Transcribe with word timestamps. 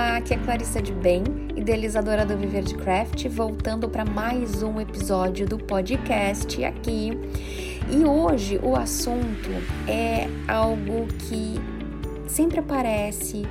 Olá, 0.00 0.16
aqui 0.16 0.32
é 0.32 0.38
Clarissa 0.38 0.80
de 0.80 0.94
Bem, 0.94 1.22
idealizadora 1.54 2.24
do 2.24 2.34
Viver 2.34 2.62
de 2.62 2.74
Craft, 2.74 3.28
voltando 3.28 3.86
para 3.86 4.02
mais 4.02 4.62
um 4.62 4.80
episódio 4.80 5.46
do 5.46 5.58
podcast 5.58 6.64
aqui. 6.64 7.10
E 7.90 8.02
hoje 8.02 8.58
o 8.62 8.74
assunto 8.74 9.50
é 9.86 10.26
algo 10.48 11.06
que 11.18 11.60
sempre 12.26 12.60
aparece 12.60 13.42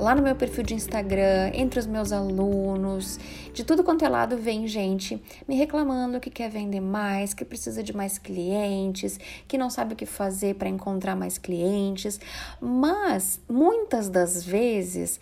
lá 0.00 0.14
no 0.14 0.22
meu 0.22 0.34
perfil 0.34 0.64
de 0.64 0.74
Instagram, 0.74 1.50
entre 1.52 1.78
os 1.78 1.86
meus 1.86 2.10
alunos, 2.10 3.18
de 3.52 3.62
tudo 3.62 3.84
quanto 3.84 4.04
é 4.04 4.08
lado 4.08 4.36
vem 4.36 4.66
gente 4.66 5.22
me 5.46 5.54
reclamando 5.54 6.18
que 6.18 6.30
quer 6.30 6.48
vender 6.48 6.80
mais, 6.80 7.34
que 7.34 7.44
precisa 7.44 7.82
de 7.82 7.94
mais 7.94 8.18
clientes, 8.18 9.20
que 9.46 9.58
não 9.58 9.68
sabe 9.68 9.92
o 9.92 9.96
que 9.96 10.06
fazer 10.06 10.54
para 10.54 10.68
encontrar 10.68 11.14
mais 11.14 11.36
clientes, 11.36 12.18
mas 12.60 13.40
muitas 13.48 14.08
das 14.08 14.42
vezes 14.42 15.20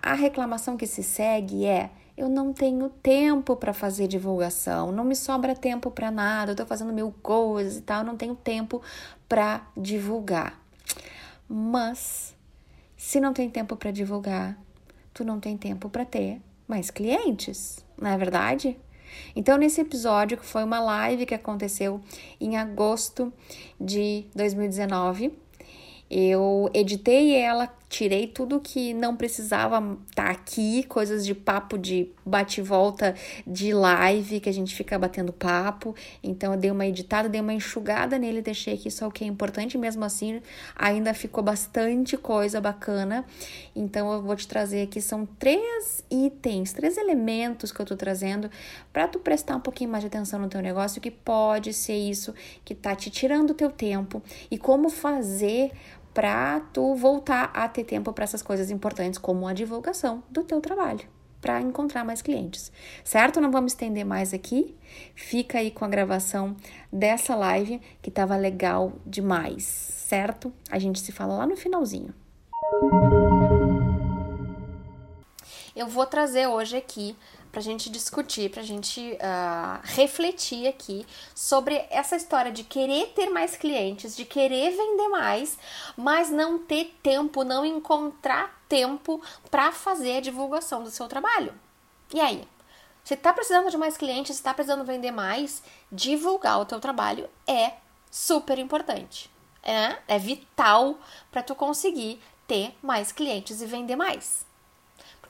a 0.00 0.14
reclamação 0.14 0.76
que 0.76 0.86
se 0.86 1.02
segue 1.02 1.66
é 1.66 1.90
eu 2.16 2.28
não 2.28 2.52
tenho 2.52 2.88
tempo 2.88 3.56
para 3.56 3.72
fazer 3.72 4.06
divulgação, 4.06 4.92
não 4.92 5.04
me 5.04 5.16
sobra 5.16 5.54
tempo 5.54 5.90
para 5.90 6.10
nada, 6.10 6.52
eu 6.52 6.56
tô 6.56 6.66
fazendo 6.66 6.92
mil 6.92 7.12
coisas 7.22 7.78
e 7.78 7.80
tal, 7.80 8.04
não 8.04 8.16
tenho 8.16 8.34
tempo 8.34 8.82
para 9.26 9.66
divulgar. 9.76 10.60
Mas 11.48 12.34
se 13.00 13.18
não 13.18 13.32
tem 13.32 13.48
tempo 13.48 13.76
para 13.76 13.90
divulgar, 13.90 14.58
tu 15.14 15.24
não 15.24 15.40
tem 15.40 15.56
tempo 15.56 15.88
para 15.88 16.04
ter 16.04 16.38
mais 16.68 16.90
clientes, 16.90 17.82
não 17.98 18.10
é 18.10 18.18
verdade? 18.18 18.76
Então, 19.34 19.56
nesse 19.56 19.80
episódio, 19.80 20.36
que 20.36 20.44
foi 20.44 20.62
uma 20.62 20.78
live 20.80 21.24
que 21.24 21.34
aconteceu 21.34 21.98
em 22.38 22.58
agosto 22.58 23.32
de 23.80 24.26
2019, 24.36 25.32
eu 26.10 26.68
editei 26.74 27.34
ela 27.34 27.74
tirei 27.90 28.28
tudo 28.28 28.60
que 28.60 28.94
não 28.94 29.16
precisava 29.16 29.98
estar 30.08 30.26
tá 30.26 30.30
aqui, 30.30 30.84
coisas 30.84 31.26
de 31.26 31.34
papo 31.34 31.76
de 31.76 32.08
bate-volta 32.24 33.16
de 33.44 33.74
live, 33.74 34.38
que 34.38 34.48
a 34.48 34.52
gente 34.52 34.76
fica 34.76 34.96
batendo 34.96 35.32
papo. 35.32 35.92
Então 36.22 36.52
eu 36.52 36.58
dei 36.58 36.70
uma 36.70 36.86
editada, 36.86 37.28
dei 37.28 37.40
uma 37.40 37.52
enxugada 37.52 38.16
nele, 38.16 38.40
deixei 38.40 38.74
aqui 38.74 38.88
só 38.92 39.08
o 39.08 39.10
que 39.10 39.24
é 39.24 39.26
importante, 39.26 39.76
mesmo 39.76 40.04
assim 40.04 40.40
ainda 40.76 41.12
ficou 41.12 41.42
bastante 41.42 42.16
coisa 42.16 42.60
bacana. 42.60 43.24
Então 43.74 44.12
eu 44.12 44.22
vou 44.22 44.36
te 44.36 44.46
trazer 44.46 44.82
aqui 44.82 45.00
são 45.00 45.26
três 45.26 46.04
itens, 46.08 46.72
três 46.72 46.96
elementos 46.96 47.72
que 47.72 47.80
eu 47.80 47.86
tô 47.86 47.96
trazendo 47.96 48.48
para 48.92 49.08
tu 49.08 49.18
prestar 49.18 49.56
um 49.56 49.60
pouquinho 49.60 49.90
mais 49.90 50.04
de 50.04 50.06
atenção 50.06 50.38
no 50.38 50.48
teu 50.48 50.62
negócio, 50.62 51.00
que 51.00 51.10
pode 51.10 51.72
ser 51.72 51.96
isso 51.96 52.32
que 52.64 52.72
tá 52.72 52.94
te 52.94 53.10
tirando 53.10 53.50
o 53.50 53.54
teu 53.54 53.68
tempo 53.68 54.22
e 54.48 54.56
como 54.56 54.88
fazer 54.88 55.72
para 56.12 56.60
tu 56.72 56.94
voltar 56.94 57.50
a 57.54 57.68
ter 57.68 57.84
tempo 57.84 58.12
para 58.12 58.24
essas 58.24 58.42
coisas 58.42 58.70
importantes 58.70 59.18
como 59.18 59.46
a 59.46 59.52
divulgação 59.52 60.22
do 60.30 60.42
teu 60.42 60.60
trabalho, 60.60 61.06
para 61.40 61.60
encontrar 61.60 62.04
mais 62.04 62.20
clientes. 62.20 62.72
Certo? 63.04 63.40
Não 63.40 63.50
vamos 63.50 63.72
estender 63.72 64.04
mais 64.04 64.34
aqui. 64.34 64.76
Fica 65.14 65.58
aí 65.58 65.70
com 65.70 65.84
a 65.84 65.88
gravação 65.88 66.56
dessa 66.92 67.34
live 67.36 67.80
que 68.02 68.10
tava 68.10 68.36
legal 68.36 68.92
demais, 69.06 69.64
certo? 69.64 70.52
A 70.70 70.78
gente 70.78 71.00
se 71.00 71.12
fala 71.12 71.36
lá 71.36 71.46
no 71.46 71.56
finalzinho. 71.56 72.14
Eu 75.80 75.86
vou 75.86 76.04
trazer 76.04 76.46
hoje 76.46 76.76
aqui 76.76 77.16
para 77.50 77.58
a 77.58 77.62
gente 77.62 77.88
discutir, 77.88 78.50
para 78.50 78.60
a 78.60 78.64
gente 78.64 79.00
uh, 79.12 79.80
refletir 79.82 80.68
aqui 80.68 81.06
sobre 81.34 81.74
essa 81.88 82.16
história 82.16 82.52
de 82.52 82.62
querer 82.62 83.14
ter 83.14 83.30
mais 83.30 83.56
clientes, 83.56 84.14
de 84.14 84.26
querer 84.26 84.76
vender 84.76 85.08
mais, 85.08 85.56
mas 85.96 86.28
não 86.28 86.58
ter 86.58 86.94
tempo, 87.02 87.44
não 87.44 87.64
encontrar 87.64 88.62
tempo 88.68 89.22
para 89.50 89.72
fazer 89.72 90.18
a 90.18 90.20
divulgação 90.20 90.82
do 90.84 90.90
seu 90.90 91.08
trabalho. 91.08 91.54
E 92.12 92.20
aí? 92.20 92.46
Você 93.02 93.14
está 93.14 93.32
precisando 93.32 93.70
de 93.70 93.78
mais 93.78 93.96
clientes, 93.96 94.36
está 94.36 94.52
precisando 94.52 94.84
vender 94.84 95.12
mais, 95.12 95.62
divulgar 95.90 96.60
o 96.60 96.66
teu 96.66 96.78
trabalho 96.78 97.26
é 97.46 97.72
super 98.10 98.58
importante. 98.58 99.30
É, 99.62 99.96
é 100.06 100.18
vital 100.18 100.98
para 101.32 101.42
tu 101.42 101.54
conseguir 101.54 102.20
ter 102.46 102.76
mais 102.82 103.12
clientes 103.12 103.62
e 103.62 103.66
vender 103.66 103.96
mais. 103.96 104.49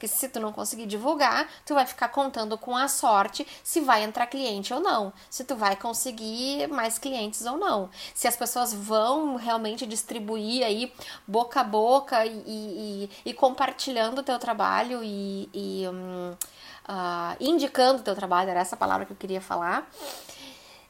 Porque 0.00 0.09
se 0.09 0.31
tu 0.31 0.41
não 0.41 0.50
conseguir 0.50 0.87
divulgar, 0.87 1.47
tu 1.66 1.75
vai 1.75 1.84
ficar 1.84 2.09
contando 2.09 2.56
com 2.56 2.75
a 2.75 2.88
sorte 2.88 3.47
se 3.62 3.83
vai 3.83 4.03
entrar 4.03 4.27
cliente 4.28 4.72
ou 4.72 4.81
não, 4.81 5.12
se 5.28 5.44
tu 5.44 5.55
vai 5.55 5.77
conseguir 5.77 6.66
mais 6.69 6.99
clientes 6.99 7.44
ou 7.44 7.59
não, 7.59 7.91
se 8.15 8.27
as 8.27 8.34
pessoas 8.34 8.72
vão 8.72 9.37
realmente 9.37 9.87
distribuir 9.87 10.65
aí 10.65 10.91
boca 11.28 11.61
a 11.61 11.65
boca 11.65 12.25
e, 12.25 12.33
e, 12.47 13.11
e 13.27 13.34
compartilhando 13.34 14.21
o 14.21 14.22
teu 14.22 14.38
trabalho 14.38 15.05
e, 15.05 15.50
e 15.53 15.87
um, 15.87 16.31
uh, 16.32 17.37
indicando 17.38 18.00
o 18.00 18.03
teu 18.03 18.17
trabalho, 18.17 18.49
era 18.49 18.61
essa 18.61 18.78
palavra 18.78 19.05
que 19.05 19.12
eu 19.12 19.17
queria 19.19 19.43
falar. 19.43 19.87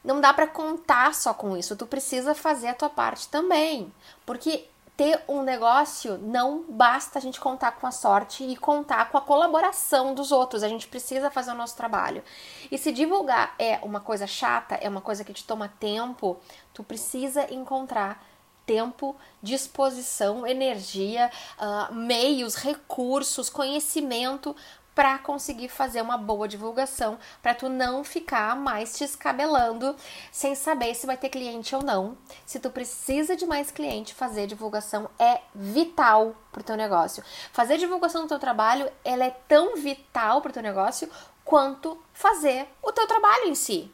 Não 0.01 0.21
dá 0.21 0.33
para 0.33 0.47
contar 0.47 1.13
só 1.13 1.33
com 1.33 1.57
isso, 1.57 1.75
tu 1.75 1.85
precisa 1.85 2.33
fazer 2.33 2.69
a 2.69 2.73
tua 2.73 2.89
parte 2.89 3.27
também, 3.27 3.91
porque 4.25 4.69
ter 5.01 5.19
um 5.27 5.41
negócio 5.41 6.19
não 6.19 6.63
basta 6.69 7.17
a 7.17 7.21
gente 7.21 7.39
contar 7.39 7.71
com 7.71 7.87
a 7.87 7.91
sorte 7.91 8.43
e 8.43 8.55
contar 8.55 9.09
com 9.09 9.17
a 9.17 9.21
colaboração 9.21 10.13
dos 10.13 10.31
outros. 10.31 10.61
A 10.61 10.69
gente 10.69 10.87
precisa 10.87 11.31
fazer 11.31 11.49
o 11.49 11.55
nosso 11.55 11.75
trabalho. 11.75 12.23
E 12.71 12.77
se 12.77 12.91
divulgar 12.91 13.55
é 13.57 13.79
uma 13.81 13.99
coisa 13.99 14.27
chata, 14.27 14.75
é 14.75 14.87
uma 14.87 15.01
coisa 15.01 15.23
que 15.23 15.33
te 15.33 15.43
toma 15.43 15.67
tempo, 15.79 16.39
tu 16.71 16.83
precisa 16.83 17.51
encontrar 17.51 18.23
tempo, 18.63 19.15
disposição, 19.41 20.45
energia, 20.45 21.31
uh, 21.57 21.91
meios, 21.95 22.53
recursos, 22.53 23.49
conhecimento 23.49 24.55
para 25.01 25.17
conseguir 25.17 25.67
fazer 25.67 25.99
uma 25.99 26.15
boa 26.15 26.47
divulgação, 26.47 27.17
para 27.41 27.55
tu 27.55 27.67
não 27.67 28.03
ficar 28.03 28.55
mais 28.55 28.95
te 28.95 29.03
escabelando 29.03 29.95
sem 30.31 30.53
saber 30.53 30.93
se 30.93 31.07
vai 31.07 31.17
ter 31.17 31.29
cliente 31.29 31.75
ou 31.75 31.81
não. 31.81 32.15
Se 32.45 32.59
tu 32.59 32.69
precisa 32.69 33.35
de 33.35 33.47
mais 33.47 33.71
cliente, 33.71 34.13
fazer 34.13 34.45
divulgação 34.45 35.09
é 35.17 35.41
vital 35.55 36.35
pro 36.51 36.61
teu 36.61 36.77
negócio. 36.77 37.23
Fazer 37.51 37.79
divulgação 37.79 38.21
do 38.21 38.27
teu 38.27 38.37
trabalho, 38.37 38.91
ela 39.03 39.25
é 39.25 39.31
tão 39.47 39.75
vital 39.75 40.39
pro 40.39 40.53
teu 40.53 40.61
negócio 40.61 41.09
quanto 41.43 41.99
fazer 42.13 42.67
o 42.83 42.91
teu 42.91 43.07
trabalho 43.07 43.45
em 43.45 43.55
si 43.55 43.91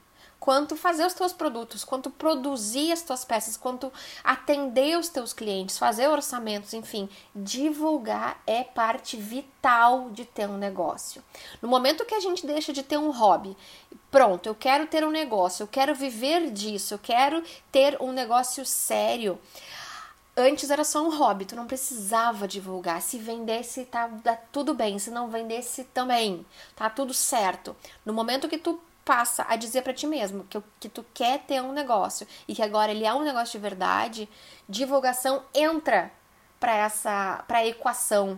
quanto 0.47 0.78
fazer 0.78 1.06
os 1.06 1.13
teus 1.13 1.34
produtos, 1.34 1.84
quanto 1.84 2.09
produzir 2.09 2.94
as 2.94 3.02
tuas 3.02 3.25
peças, 3.25 3.58
quanto 3.58 3.91
atender 4.24 4.97
os 4.97 5.09
teus 5.09 5.34
clientes, 5.34 5.78
fazer 5.78 6.08
orçamentos, 6.08 6.74
enfim, 6.74 7.09
divulgar 7.35 8.41
é 8.47 8.63
parte 8.63 9.18
vital 9.18 10.09
de 10.12 10.24
ter 10.24 10.47
um 10.47 10.58
negócio. 10.58 11.22
No 11.62 11.68
momento 11.68 12.06
que 12.06 12.16
a 12.16 12.22
gente 12.22 12.47
deixa 12.47 12.72
de 12.72 12.81
ter 12.81 12.97
um 12.97 13.12
hobby, 13.12 13.58
pronto, 14.09 14.47
eu 14.47 14.56
quero 14.56 14.88
ter 14.88 15.03
um 15.03 15.12
negócio, 15.12 15.63
eu 15.63 15.68
quero 15.68 15.94
viver 15.94 16.50
disso, 16.50 16.94
eu 16.94 17.00
quero 17.00 17.44
ter 17.69 18.02
um 18.02 18.14
negócio 18.14 18.66
sério. 18.66 19.38
Antes 20.38 20.69
era 20.69 20.85
só 20.85 21.03
um 21.06 21.14
hobby, 21.14 21.44
tu 21.44 21.58
não 21.58 21.68
precisava 21.68 22.47
divulgar. 22.47 23.02
Se 23.02 23.18
vendesse, 23.18 23.84
tá, 23.84 24.08
tá 24.24 24.38
tudo 24.52 24.74
bem. 24.74 25.00
Se 25.00 25.09
não 25.09 25.29
vendesse, 25.29 25.84
também. 25.85 26.46
Tá 26.75 26.91
tudo 26.91 27.12
certo. 27.12 27.75
No 28.06 28.14
momento 28.14 28.47
que 28.47 28.59
tu 28.59 28.79
passa 29.07 29.45
a 29.47 29.56
dizer 29.56 29.84
para 29.84 29.94
ti 29.94 30.06
mesmo 30.06 30.44
que, 30.44 30.62
que 30.81 30.90
tu 30.90 31.06
quer 31.13 31.40
ter 31.40 31.62
um 31.62 31.72
negócio 31.72 32.28
e 32.45 32.53
que 32.53 32.62
agora 32.62 32.91
ele 32.91 33.06
é 33.06 33.13
um 33.13 33.23
negócio 33.23 33.57
de 33.57 33.63
verdade, 33.63 34.29
divulgação 34.68 35.45
entra 35.53 36.12
para 36.59 36.75
essa 36.75 37.46
para 37.47 37.66
equação, 37.66 38.38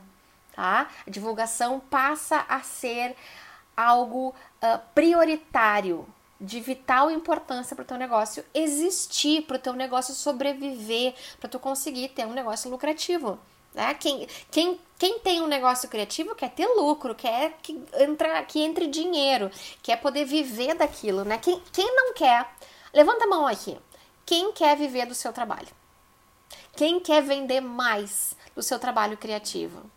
tá? 0.55 0.87
A 1.07 1.09
divulgação 1.09 1.79
passa 1.79 2.45
a 2.47 2.61
ser 2.61 3.15
algo 3.75 4.29
uh, 4.61 4.79
prioritário, 4.93 6.07
de 6.39 6.61
vital 6.61 7.11
importância 7.11 7.75
para 7.75 7.83
o 7.83 7.85
teu 7.85 7.97
negócio 7.97 8.45
existir, 8.53 9.41
para 9.41 9.57
o 9.57 9.59
teu 9.59 9.73
negócio 9.73 10.13
sobreviver, 10.13 11.13
para 11.39 11.49
tu 11.49 11.59
conseguir 11.59 12.09
ter 12.09 12.25
um 12.25 12.31
negócio 12.33 12.69
lucrativo. 12.69 13.37
Né? 13.79 13.93
Quem, 13.93 14.27
quem, 14.51 14.79
quem 14.97 15.19
tem 15.19 15.41
um 15.41 15.47
negócio 15.47 15.87
criativo 15.87 16.35
quer 16.35 16.49
ter 16.49 16.67
lucro, 16.67 17.15
quer 17.15 17.57
que, 17.61 17.81
entra, 17.97 18.43
que 18.43 18.59
entre 18.59 18.87
dinheiro, 18.87 19.49
quer 19.81 19.95
poder 20.01 20.25
viver 20.25 20.75
daquilo. 20.75 21.23
Né? 21.23 21.37
Quem, 21.37 21.61
quem 21.71 21.95
não 21.95 22.13
quer, 22.13 22.45
levanta 22.93 23.23
a 23.23 23.27
mão 23.27 23.47
aqui. 23.47 23.77
Quem 24.25 24.51
quer 24.51 24.75
viver 24.75 25.05
do 25.05 25.15
seu 25.15 25.31
trabalho? 25.31 25.69
Quem 26.75 26.99
quer 26.99 27.23
vender 27.23 27.61
mais 27.61 28.35
do 28.53 28.61
seu 28.61 28.77
trabalho 28.77 29.17
criativo? 29.17 29.89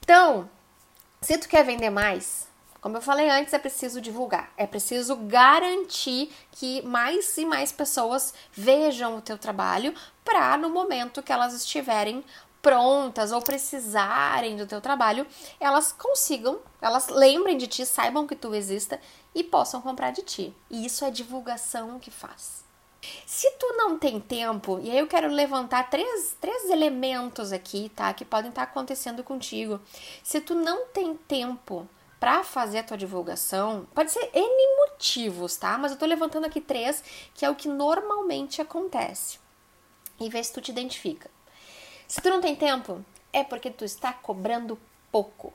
Então, 0.00 0.48
se 1.20 1.36
tu 1.38 1.48
quer 1.48 1.64
vender 1.64 1.90
mais, 1.90 2.47
como 2.80 2.96
eu 2.96 3.02
falei 3.02 3.28
antes, 3.28 3.52
é 3.52 3.58
preciso 3.58 4.00
divulgar, 4.00 4.52
é 4.56 4.66
preciso 4.66 5.16
garantir 5.16 6.32
que 6.52 6.80
mais 6.82 7.36
e 7.36 7.44
mais 7.44 7.72
pessoas 7.72 8.32
vejam 8.52 9.16
o 9.16 9.20
teu 9.20 9.36
trabalho 9.36 9.94
para 10.24 10.56
no 10.56 10.70
momento 10.70 11.22
que 11.22 11.32
elas 11.32 11.54
estiverem 11.54 12.24
prontas 12.62 13.32
ou 13.32 13.40
precisarem 13.40 14.56
do 14.56 14.66
teu 14.66 14.80
trabalho, 14.80 15.26
elas 15.58 15.92
consigam, 15.92 16.58
elas 16.80 17.08
lembrem 17.08 17.56
de 17.56 17.66
ti, 17.66 17.86
saibam 17.86 18.26
que 18.26 18.36
tu 18.36 18.54
exista 18.54 19.00
e 19.34 19.42
possam 19.44 19.80
comprar 19.80 20.10
de 20.10 20.22
ti. 20.22 20.54
E 20.68 20.84
isso 20.84 21.04
é 21.04 21.10
divulgação 21.10 21.98
que 21.98 22.10
faz. 22.10 22.64
Se 23.24 23.50
tu 23.52 23.74
não 23.76 23.98
tem 23.98 24.20
tempo, 24.20 24.80
e 24.82 24.90
aí 24.90 24.98
eu 24.98 25.06
quero 25.06 25.28
levantar 25.28 25.88
três, 25.88 26.36
três 26.40 26.68
elementos 26.68 27.52
aqui, 27.52 27.90
tá? 27.94 28.12
Que 28.12 28.24
podem 28.24 28.50
estar 28.50 28.64
acontecendo 28.64 29.22
contigo. 29.22 29.80
Se 30.22 30.40
tu 30.40 30.54
não 30.54 30.86
tem 30.86 31.14
tempo 31.16 31.88
para 32.18 32.42
fazer 32.42 32.78
a 32.78 32.82
tua 32.82 32.96
divulgação, 32.96 33.86
pode 33.94 34.10
ser 34.10 34.30
N 34.34 34.76
motivos, 34.78 35.56
tá? 35.56 35.78
Mas 35.78 35.92
eu 35.92 35.98
tô 35.98 36.06
levantando 36.06 36.46
aqui 36.46 36.60
três, 36.60 37.02
que 37.34 37.44
é 37.44 37.50
o 37.50 37.54
que 37.54 37.68
normalmente 37.68 38.60
acontece. 38.60 39.38
E 40.20 40.28
vê 40.28 40.42
se 40.42 40.52
tu 40.52 40.60
te 40.60 40.70
identifica. 40.70 41.30
Se 42.06 42.20
tu 42.20 42.28
não 42.28 42.40
tem 42.40 42.56
tempo, 42.56 43.04
é 43.32 43.44
porque 43.44 43.70
tu 43.70 43.84
está 43.84 44.12
cobrando 44.12 44.78
pouco. 45.12 45.52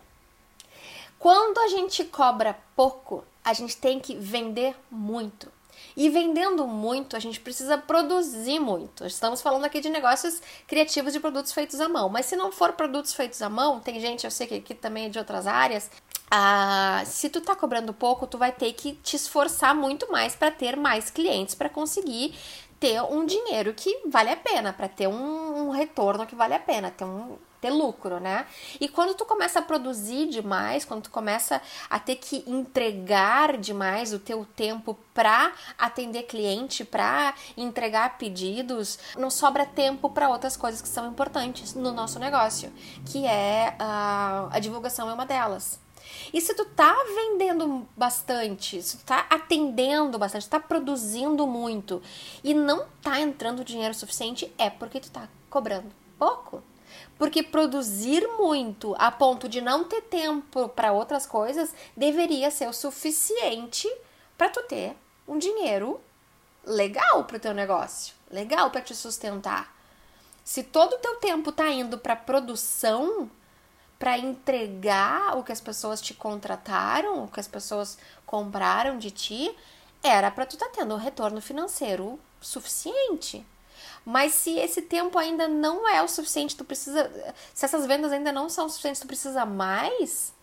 Quando 1.19 1.59
a 1.59 1.67
gente 1.67 2.03
cobra 2.03 2.57
pouco, 2.75 3.23
a 3.43 3.53
gente 3.53 3.77
tem 3.77 3.99
que 3.99 4.15
vender 4.15 4.75
muito. 4.89 5.51
E 5.95 6.09
vendendo 6.09 6.67
muito, 6.67 7.15
a 7.15 7.19
gente 7.19 7.39
precisa 7.39 7.77
produzir 7.77 8.59
muito. 8.59 9.05
Estamos 9.05 9.41
falando 9.41 9.65
aqui 9.65 9.79
de 9.79 9.89
negócios 9.89 10.41
criativos 10.67 11.13
de 11.13 11.19
produtos 11.19 11.51
feitos 11.51 11.79
à 11.79 11.89
mão. 11.89 12.09
Mas 12.09 12.25
se 12.25 12.35
não 12.35 12.51
for 12.51 12.73
produtos 12.73 13.13
feitos 13.13 13.41
à 13.41 13.49
mão, 13.49 13.79
tem 13.79 13.99
gente, 13.99 14.23
eu 14.23 14.31
sei 14.31 14.47
que 14.47 14.55
aqui 14.55 14.73
também 14.73 15.05
é 15.05 15.09
de 15.09 15.19
outras 15.19 15.45
áreas. 15.47 15.89
Ah, 16.29 17.03
se 17.05 17.29
tu 17.29 17.41
tá 17.41 17.55
cobrando 17.55 17.93
pouco, 17.93 18.25
tu 18.25 18.37
vai 18.37 18.51
ter 18.51 18.73
que 18.73 18.93
te 18.93 19.15
esforçar 19.15 19.75
muito 19.75 20.11
mais 20.11 20.35
para 20.35 20.49
ter 20.49 20.75
mais 20.75 21.09
clientes 21.09 21.53
para 21.53 21.69
conseguir 21.69 22.33
ter 22.79 23.01
um 23.01 23.25
dinheiro 23.25 23.73
que 23.73 24.01
vale 24.07 24.29
a 24.29 24.35
pena, 24.35 24.73
para 24.73 24.89
ter 24.89 25.07
um, 25.07 25.67
um, 25.67 25.69
retorno 25.69 26.25
que 26.25 26.35
vale 26.35 26.53
a 26.53 26.59
pena, 26.59 26.91
ter 26.91 27.05
um 27.05 27.37
ter 27.61 27.69
lucro, 27.69 28.19
né? 28.19 28.45
E 28.77 28.89
quando 28.89 29.15
tu 29.15 29.23
começa 29.23 29.59
a 29.59 29.61
produzir 29.61 30.27
demais, 30.27 30.83
quando 30.83 31.03
tu 31.03 31.09
começa 31.09 31.61
a 31.89 31.97
ter 31.97 32.17
que 32.17 32.43
entregar 32.45 33.57
demais 33.57 34.11
o 34.11 34.19
teu 34.19 34.45
tempo 34.53 34.99
para 35.13 35.53
atender 35.77 36.23
cliente, 36.23 36.83
para 36.83 37.33
entregar 37.55 38.17
pedidos, 38.17 38.99
não 39.17 39.29
sobra 39.29 39.65
tempo 39.65 40.09
para 40.09 40.27
outras 40.27 40.57
coisas 40.57 40.81
que 40.81 40.89
são 40.89 41.07
importantes 41.07 41.73
no 41.73 41.93
nosso 41.93 42.19
negócio, 42.19 42.69
que 43.05 43.25
é 43.25 43.77
a, 43.79 44.49
a 44.51 44.59
divulgação 44.59 45.09
é 45.09 45.13
uma 45.13 45.25
delas. 45.25 45.82
E 46.33 46.41
se 46.41 46.53
tu 46.53 46.65
tá 46.65 46.95
vendendo 47.15 47.87
bastante, 47.95 48.81
se 48.81 48.97
tu 48.97 49.05
tá 49.05 49.25
atendendo 49.29 50.17
bastante, 50.17 50.49
tá 50.49 50.59
produzindo 50.59 51.45
muito 51.45 52.01
e 52.43 52.53
não 52.53 52.87
tá 53.01 53.19
entrando 53.19 53.63
dinheiro 53.63 53.93
suficiente, 53.93 54.53
é 54.57 54.69
porque 54.69 54.99
tu 54.99 55.11
tá 55.11 55.27
cobrando 55.49 55.91
pouco. 56.17 56.63
Porque 57.17 57.43
produzir 57.43 58.27
muito 58.37 58.95
a 58.97 59.11
ponto 59.11 59.47
de 59.49 59.61
não 59.61 59.83
ter 59.83 60.01
tempo 60.01 60.69
para 60.69 60.91
outras 60.91 61.25
coisas 61.25 61.73
deveria 61.95 62.51
ser 62.51 62.67
o 62.67 62.73
suficiente 62.73 63.91
para 64.37 64.49
tu 64.49 64.61
ter 64.63 64.95
um 65.27 65.37
dinheiro 65.37 65.99
legal 66.65 67.23
para 67.25 67.37
o 67.37 67.39
teu 67.39 67.53
negócio, 67.53 68.13
legal 68.29 68.69
para 68.71 68.81
te 68.81 68.95
sustentar. 68.95 69.73
Se 70.43 70.63
todo 70.63 70.93
o 70.93 70.99
teu 70.99 71.15
tempo 71.15 71.51
tá 71.51 71.69
indo 71.69 71.97
para 71.97 72.15
produção, 72.15 73.29
para 74.03 74.17
entregar 74.17 75.37
o 75.37 75.45
que 75.45 75.53
as 75.53 75.61
pessoas 75.61 76.01
te 76.01 76.13
contrataram, 76.13 77.23
o 77.23 77.27
que 77.29 77.39
as 77.39 77.47
pessoas 77.47 77.97
compraram 78.25 78.97
de 78.97 79.09
ti, 79.09 79.55
era 80.03 80.29
para 80.29 80.45
tu 80.45 80.57
estar 80.57 80.65
tá 80.65 80.73
tendo 80.75 80.93
um 80.93 80.97
retorno 80.97 81.39
financeiro 81.39 82.19
suficiente. 82.41 83.45
Mas 84.03 84.33
se 84.33 84.59
esse 84.59 84.81
tempo 84.81 85.17
ainda 85.17 85.47
não 85.47 85.87
é 85.87 86.03
o 86.03 86.09
suficiente, 86.09 86.53
tu 86.53 86.65
precisa, 86.65 87.09
se 87.53 87.63
essas 87.63 87.85
vendas 87.85 88.11
ainda 88.11 88.33
não 88.33 88.49
são 88.49 88.67
suficientes, 88.67 88.99
tu 88.99 89.07
precisa 89.07 89.45
mais 89.45 90.33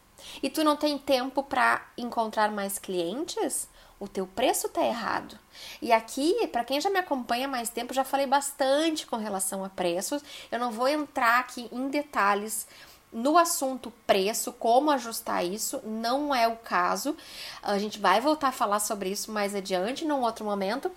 e 0.42 0.48
tu 0.48 0.64
não 0.64 0.74
tem 0.74 0.96
tempo 0.96 1.42
para 1.42 1.86
encontrar 1.98 2.50
mais 2.50 2.78
clientes, 2.78 3.68
o 3.98 4.08
teu 4.08 4.26
preço 4.26 4.70
tá 4.70 4.82
errado. 4.82 5.38
E 5.82 5.92
aqui, 5.92 6.46
para 6.46 6.64
quem 6.64 6.80
já 6.80 6.88
me 6.88 6.98
acompanha 6.98 7.46
mais 7.46 7.68
tempo, 7.68 7.92
já 7.92 8.04
falei 8.04 8.26
bastante 8.26 9.06
com 9.06 9.16
relação 9.16 9.62
a 9.62 9.68
preços. 9.68 10.22
Eu 10.50 10.58
não 10.58 10.72
vou 10.72 10.88
entrar 10.88 11.40
aqui 11.40 11.68
em 11.70 11.90
detalhes 11.90 12.66
no 13.12 13.36
assunto 13.36 13.92
preço, 14.06 14.52
como 14.52 14.90
ajustar 14.90 15.44
isso, 15.44 15.80
não 15.84 16.34
é 16.34 16.46
o 16.46 16.56
caso. 16.56 17.16
A 17.62 17.78
gente 17.78 17.98
vai 17.98 18.20
voltar 18.20 18.48
a 18.48 18.52
falar 18.52 18.80
sobre 18.80 19.10
isso 19.10 19.32
mais 19.32 19.54
adiante, 19.54 20.04
num 20.04 20.22
outro 20.22 20.44
momento. 20.44 20.90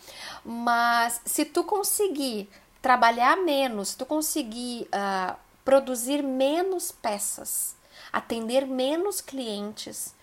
Mas 0.46 1.22
se 1.26 1.44
tu 1.44 1.64
conseguir 1.64 2.50
trabalhar 2.82 3.38
menos, 3.38 3.90
se 3.90 3.98
tu 3.98 4.06
conseguir 4.06 4.88
uh, 4.94 5.36
produzir 5.66 6.22
menos 6.22 6.92
peças, 6.92 7.76
atender 8.12 8.68
menos 8.68 9.22
clientes, 9.22 10.14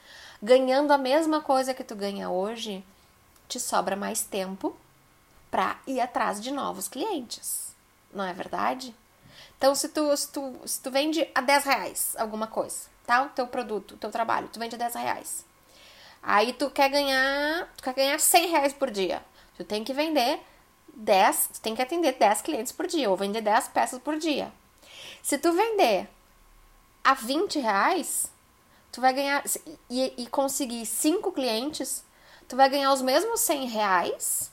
ganhando 0.43 0.93
a 0.93 0.99
mesma 0.99 1.41
coisa 1.41 1.75
que 1.75 1.83
tu 1.83 1.97
ganha 1.97 2.31
hoje, 2.31 2.85
te 3.49 3.59
sobra 3.59 3.97
mais 3.97 4.23
tempo 4.23 4.77
para 5.51 5.79
ir 5.87 6.01
atrás 6.01 6.41
de 6.41 6.53
novos 6.53 6.87
clientes. 6.87 7.75
Não 8.15 8.25
é 8.25 8.33
verdade? 8.33 8.95
Então, 9.61 9.75
se 9.75 9.91
tu, 9.91 10.17
se 10.17 10.33
tu, 10.33 10.57
se 10.65 10.81
tu 10.81 10.91
vende 10.91 11.29
a 11.35 11.43
10 11.43 11.65
reais 11.65 12.17
alguma 12.17 12.47
coisa, 12.47 12.89
tá? 13.07 13.25
O 13.25 13.29
teu 13.29 13.47
produto, 13.47 13.93
o 13.93 13.99
teu 13.99 14.11
trabalho, 14.11 14.49
tu 14.49 14.59
vende 14.59 14.75
a 14.75 14.79
10 14.79 14.95
reais. 14.95 15.45
Aí 16.23 16.55
tu 16.55 16.71
quer 16.71 16.89
ganhar, 16.89 17.71
tu 17.77 17.83
quer 17.83 17.93
ganhar 17.93 18.19
100 18.19 18.47
reais 18.49 18.73
por 18.73 18.91
dia. 18.91 19.23
Tu 19.59 19.63
tem 19.63 19.85
que 19.85 19.93
vender 19.93 20.41
10, 20.95 21.51
tu 21.53 21.61
tem 21.61 21.77
que 21.77 21.83
atender 21.83 22.13
10 22.13 22.41
clientes 22.41 22.73
por 22.73 22.87
dia, 22.87 23.11
ou 23.11 23.19
vender 23.19 23.43
10 23.43 23.69
peças 23.69 24.01
por 24.01 24.17
dia. 24.17 24.51
Se 25.23 25.37
tu 25.37 25.53
vender 25.53 26.09
a 27.05 27.13
20 27.13 27.59
reais, 27.59 28.33
tu 28.91 29.03
vai 29.03 29.13
ganhar, 29.13 29.45
e, 29.91 30.15
e 30.17 30.27
conseguir 30.29 30.87
5 30.87 31.33
clientes, 31.33 32.03
tu 32.49 32.57
vai 32.57 32.71
ganhar 32.71 32.95
os 32.95 33.03
mesmos 33.03 33.41
100 33.41 33.67
reais 33.67 34.51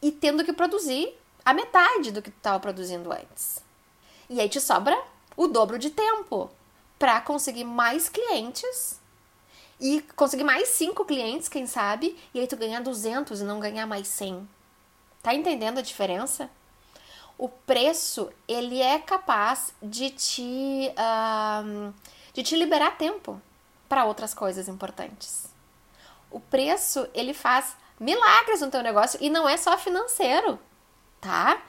e 0.00 0.10
tendo 0.10 0.42
que 0.42 0.54
produzir 0.54 1.14
a 1.44 1.52
metade 1.52 2.10
do 2.12 2.22
que 2.22 2.30
tu 2.30 2.38
estava 2.38 2.58
produzindo 2.58 3.12
antes. 3.12 3.65
E 4.28 4.40
aí 4.40 4.48
te 4.48 4.60
sobra 4.60 4.96
o 5.36 5.46
dobro 5.46 5.78
de 5.78 5.90
tempo 5.90 6.50
para 6.98 7.20
conseguir 7.20 7.64
mais 7.64 8.08
clientes 8.08 9.00
e 9.80 10.00
conseguir 10.16 10.44
mais 10.44 10.68
cinco 10.68 11.04
clientes, 11.04 11.48
quem 11.48 11.66
sabe, 11.66 12.16
e 12.32 12.40
aí 12.40 12.46
tu 12.46 12.56
ganhar 12.56 12.80
200 12.80 13.40
e 13.40 13.44
não 13.44 13.60
ganhar 13.60 13.86
mais 13.86 14.08
100. 14.08 14.48
Tá 15.22 15.34
entendendo 15.34 15.78
a 15.78 15.82
diferença? 15.82 16.48
O 17.36 17.48
preço, 17.48 18.30
ele 18.48 18.80
é 18.80 18.98
capaz 18.98 19.74
de 19.82 20.10
te, 20.10 20.92
uh, 20.92 21.92
de 22.32 22.42
te 22.42 22.56
liberar 22.56 22.96
tempo 22.96 23.40
para 23.88 24.06
outras 24.06 24.32
coisas 24.32 24.68
importantes. 24.68 25.46
O 26.30 26.40
preço, 26.40 27.06
ele 27.12 27.34
faz 27.34 27.76
milagres 28.00 28.62
no 28.62 28.70
teu 28.70 28.82
negócio 28.82 29.18
e 29.22 29.28
não 29.28 29.46
é 29.46 29.56
só 29.58 29.76
financeiro, 29.76 30.58
tá? 31.20 31.60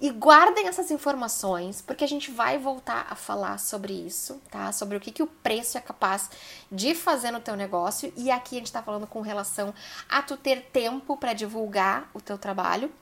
E 0.00 0.10
guardem 0.10 0.68
essas 0.68 0.92
informações, 0.92 1.82
porque 1.82 2.04
a 2.04 2.08
gente 2.08 2.30
vai 2.30 2.56
voltar 2.56 3.08
a 3.10 3.16
falar 3.16 3.58
sobre 3.58 3.92
isso, 3.92 4.40
tá? 4.48 4.70
Sobre 4.70 4.96
o 4.96 5.00
que, 5.00 5.10
que 5.10 5.24
o 5.24 5.26
preço 5.26 5.76
é 5.76 5.80
capaz 5.80 6.30
de 6.70 6.94
fazer 6.94 7.32
no 7.32 7.40
teu 7.40 7.56
negócio. 7.56 8.12
E 8.16 8.30
aqui 8.30 8.56
a 8.56 8.58
gente 8.60 8.72
tá 8.72 8.80
falando 8.80 9.08
com 9.08 9.20
relação 9.20 9.74
a 10.08 10.22
tu 10.22 10.36
ter 10.36 10.70
tempo 10.72 11.16
para 11.16 11.32
divulgar 11.32 12.08
o 12.14 12.20
teu 12.20 12.38
trabalho. 12.38 12.92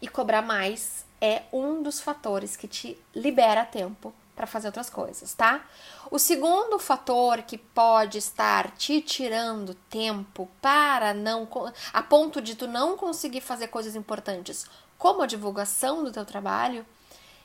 E 0.00 0.08
cobrar 0.08 0.40
mais 0.40 1.04
é 1.20 1.42
um 1.52 1.82
dos 1.82 2.00
fatores 2.00 2.56
que 2.56 2.66
te 2.66 2.98
libera 3.14 3.64
tempo 3.64 4.14
para 4.34 4.46
fazer 4.46 4.68
outras 4.68 4.88
coisas, 4.88 5.34
tá? 5.34 5.66
O 6.10 6.18
segundo 6.18 6.78
fator 6.78 7.42
que 7.42 7.58
pode 7.58 8.18
estar 8.18 8.70
te 8.70 9.02
tirando 9.02 9.74
tempo 9.90 10.48
para 10.62 11.12
não 11.12 11.46
a 11.92 12.02
ponto 12.02 12.40
de 12.40 12.54
tu 12.54 12.68
não 12.68 12.96
conseguir 12.96 13.40
fazer 13.40 13.66
coisas 13.66 13.96
importantes 13.96 14.64
como 14.98 15.22
a 15.22 15.26
divulgação 15.26 16.04
do 16.04 16.12
teu 16.12 16.24
trabalho, 16.24 16.84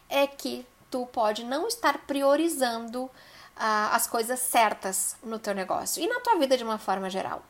é 0.10 0.28
que 0.28 0.66
tu 0.90 1.06
pode 1.06 1.46
não 1.46 1.68
estar 1.68 2.00
priorizando 2.00 3.10
ah, 3.56 3.96
as 3.96 4.08
coisas 4.08 4.40
certas 4.40 5.16
no 5.24 5.40
teu 5.40 5.54
negócio 5.54 6.04
e 6.04 6.08
na 6.08 6.20
tua 6.20 6.38
vida 6.38 6.58
de 6.58 6.64
uma 6.64 6.78
forma 6.78 7.10
geral. 7.10 7.44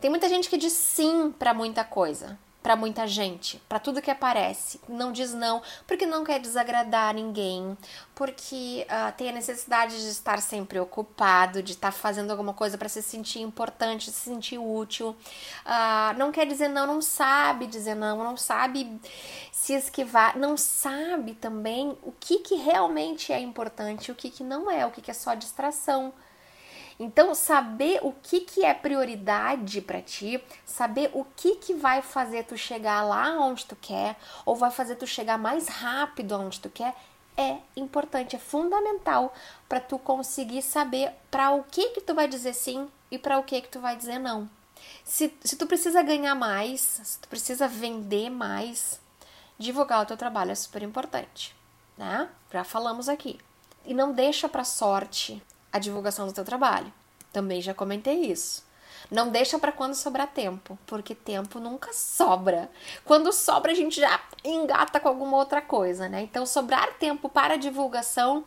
Tem 0.00 0.10
muita 0.10 0.28
gente 0.28 0.50
que 0.50 0.58
diz 0.58 0.72
sim 0.72 1.32
para 1.32 1.54
muita 1.54 1.84
coisa, 1.84 2.38
para 2.64 2.76
muita 2.76 3.06
gente, 3.06 3.62
para 3.68 3.78
tudo 3.78 4.00
que 4.00 4.10
aparece. 4.10 4.80
Não 4.88 5.12
diz 5.12 5.34
não, 5.34 5.60
porque 5.86 6.06
não 6.06 6.24
quer 6.24 6.40
desagradar 6.40 7.12
ninguém, 7.12 7.76
porque 8.14 8.86
uh, 8.88 9.12
tem 9.18 9.28
a 9.28 9.32
necessidade 9.32 10.00
de 10.00 10.08
estar 10.08 10.40
sempre 10.40 10.80
ocupado, 10.80 11.62
de 11.62 11.72
estar 11.72 11.92
fazendo 11.92 12.30
alguma 12.30 12.54
coisa 12.54 12.78
para 12.78 12.88
se 12.88 13.02
sentir 13.02 13.40
importante, 13.40 14.10
se 14.10 14.30
sentir 14.30 14.56
útil. 14.56 15.10
Uh, 15.10 16.16
não 16.16 16.32
quer 16.32 16.46
dizer 16.46 16.68
não, 16.68 16.86
não 16.86 17.02
sabe 17.02 17.66
dizer 17.66 17.94
não, 17.94 18.16
não 18.24 18.34
sabe 18.34 18.98
se 19.52 19.74
esquivar, 19.74 20.38
não 20.38 20.56
sabe 20.56 21.34
também 21.34 21.98
o 22.02 22.12
que, 22.12 22.38
que 22.38 22.54
realmente 22.54 23.30
é 23.30 23.40
importante, 23.40 24.10
o 24.10 24.14
que, 24.14 24.30
que 24.30 24.42
não 24.42 24.70
é, 24.70 24.86
o 24.86 24.90
que, 24.90 25.02
que 25.02 25.10
é 25.10 25.14
só 25.14 25.34
distração. 25.34 26.14
Então, 26.98 27.34
saber 27.34 27.98
o 28.02 28.12
que, 28.12 28.40
que 28.40 28.64
é 28.64 28.72
prioridade 28.72 29.80
para 29.80 30.00
ti, 30.00 30.42
saber 30.64 31.10
o 31.12 31.24
que, 31.36 31.56
que 31.56 31.74
vai 31.74 32.02
fazer 32.02 32.44
tu 32.44 32.56
chegar 32.56 33.02
lá 33.02 33.32
onde 33.38 33.66
tu 33.66 33.76
quer, 33.76 34.16
ou 34.46 34.54
vai 34.54 34.70
fazer 34.70 34.96
tu 34.96 35.06
chegar 35.06 35.36
mais 35.36 35.68
rápido 35.68 36.38
onde 36.38 36.60
tu 36.60 36.70
quer, 36.70 36.94
é 37.36 37.58
importante, 37.76 38.36
é 38.36 38.38
fundamental 38.38 39.34
para 39.68 39.80
tu 39.80 39.98
conseguir 39.98 40.62
saber 40.62 41.12
para 41.30 41.50
o 41.50 41.64
que 41.64 41.90
que 41.90 42.00
tu 42.00 42.14
vai 42.14 42.28
dizer 42.28 42.54
sim 42.54 42.88
e 43.10 43.18
para 43.18 43.38
o 43.38 43.42
que 43.42 43.60
que 43.60 43.68
tu 43.68 43.80
vai 43.80 43.96
dizer 43.96 44.18
não. 44.18 44.48
Se, 45.02 45.36
se 45.42 45.56
tu 45.56 45.66
precisa 45.66 46.02
ganhar 46.02 46.34
mais, 46.34 46.80
se 46.80 47.18
tu 47.18 47.28
precisa 47.28 47.66
vender 47.66 48.30
mais, 48.30 49.00
divulgar 49.58 50.02
o 50.02 50.06
teu 50.06 50.16
trabalho 50.16 50.52
é 50.52 50.54
super 50.54 50.82
importante, 50.82 51.54
né? 51.96 52.28
Já 52.52 52.62
falamos 52.62 53.08
aqui. 53.08 53.40
E 53.84 53.92
não 53.92 54.12
deixa 54.12 54.48
para 54.48 54.64
sorte 54.64 55.42
a 55.74 55.78
divulgação 55.80 56.24
do 56.24 56.32
teu 56.32 56.44
trabalho. 56.44 56.92
Também 57.32 57.60
já 57.60 57.74
comentei 57.74 58.26
isso. 58.26 58.64
Não 59.10 59.28
deixa 59.28 59.58
para 59.58 59.72
quando 59.72 59.96
sobrar 59.96 60.28
tempo, 60.28 60.78
porque 60.86 61.16
tempo 61.16 61.58
nunca 61.58 61.92
sobra. 61.92 62.70
Quando 63.04 63.32
sobra, 63.32 63.72
a 63.72 63.74
gente 63.74 64.00
já 64.00 64.20
engata 64.44 65.00
com 65.00 65.08
alguma 65.08 65.36
outra 65.36 65.60
coisa, 65.60 66.08
né? 66.08 66.22
Então, 66.22 66.46
sobrar 66.46 66.94
tempo 66.94 67.28
para 67.28 67.56
divulgação, 67.56 68.44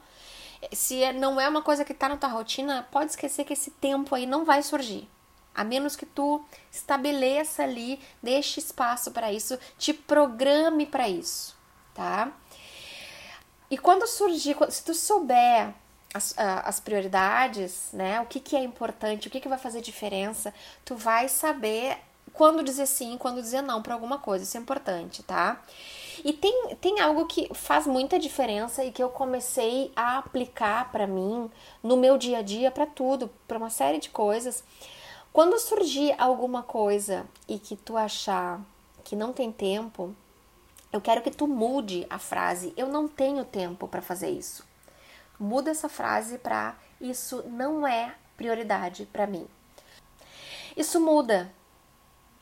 se 0.71 1.03
é, 1.03 1.11
não 1.11 1.39
é 1.39 1.49
uma 1.49 1.61
coisa 1.61 1.83
que 1.83 1.93
tá 1.93 2.07
na 2.07 2.15
tua 2.15 2.29
rotina, 2.29 2.87
pode 2.91 3.11
esquecer 3.11 3.43
que 3.43 3.51
esse 3.51 3.71
tempo 3.71 4.15
aí 4.15 4.25
não 4.25 4.45
vai 4.45 4.63
surgir. 4.63 5.07
A 5.53 5.65
menos 5.65 5.97
que 5.97 6.05
tu 6.05 6.41
estabeleça 6.71 7.63
ali, 7.63 7.99
deixe 8.23 8.61
espaço 8.61 9.11
para 9.11 9.33
isso, 9.33 9.59
te 9.77 9.93
programe 9.93 10.85
para 10.85 11.09
isso, 11.09 11.57
tá? 11.93 12.31
E 13.69 13.77
quando 13.77 14.07
surgir, 14.07 14.55
se 14.69 14.85
tu 14.85 14.93
souber 14.93 15.73
as, 16.13 16.33
as 16.37 16.79
prioridades, 16.79 17.89
né? 17.93 18.21
O 18.21 18.25
que, 18.25 18.39
que 18.39 18.55
é 18.55 18.63
importante, 18.63 19.27
o 19.27 19.31
que, 19.31 19.39
que 19.39 19.49
vai 19.49 19.57
fazer 19.57 19.81
diferença, 19.81 20.53
tu 20.83 20.95
vai 20.95 21.27
saber 21.29 21.97
quando 22.33 22.63
dizer 22.63 22.85
sim, 22.85 23.17
quando 23.17 23.41
dizer 23.41 23.61
não 23.61 23.81
para 23.81 23.93
alguma 23.93 24.19
coisa. 24.19 24.43
Isso 24.43 24.57
é 24.57 24.59
importante, 24.59 25.23
tá? 25.23 25.61
E 26.23 26.33
tem, 26.33 26.75
tem 26.75 26.99
algo 26.99 27.25
que 27.25 27.49
faz 27.53 27.87
muita 27.87 28.19
diferença 28.19 28.83
e 28.83 28.91
que 28.91 29.01
eu 29.01 29.09
comecei 29.09 29.91
a 29.95 30.19
aplicar 30.19 30.91
para 30.91 31.07
mim 31.07 31.49
no 31.81 31.97
meu 31.97 32.17
dia 32.17 32.39
a 32.39 32.41
dia, 32.41 32.71
para 32.71 32.85
tudo, 32.85 33.29
para 33.47 33.57
uma 33.57 33.69
série 33.69 33.99
de 33.99 34.09
coisas. 34.09 34.63
Quando 35.33 35.59
surgir 35.59 36.15
alguma 36.17 36.63
coisa 36.63 37.25
e 37.47 37.59
que 37.59 37.75
tu 37.75 37.95
achar 37.95 38.59
que 39.03 39.15
não 39.15 39.31
tem 39.31 39.51
tempo, 39.51 40.15
eu 40.91 40.99
quero 40.99 41.21
que 41.21 41.31
tu 41.31 41.47
mude 41.47 42.05
a 42.09 42.19
frase 42.19 42.73
eu 42.75 42.87
não 42.87 43.07
tenho 43.07 43.45
tempo 43.45 43.87
para 43.87 44.01
fazer 44.01 44.29
isso. 44.29 44.66
Muda 45.39 45.71
essa 45.71 45.87
frase 45.87 46.37
para 46.37 46.75
isso 46.99 47.43
não 47.47 47.87
é 47.87 48.15
prioridade 48.35 49.05
para 49.05 49.27
mim. 49.27 49.47
Isso 50.75 50.99
muda. 50.99 51.51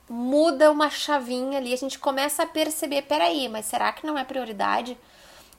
Muda 0.08 0.72
uma 0.72 0.90
chavinha 0.90 1.58
ali, 1.58 1.74
a 1.74 1.78
gente 1.78 1.98
começa 1.98 2.44
a 2.44 2.48
perceber, 2.48 3.02
peraí, 3.04 3.50
mas 3.50 3.66
será 3.66 3.92
que 3.92 4.06
não 4.06 4.18
é 4.18 4.24
prioridade? 4.24 4.98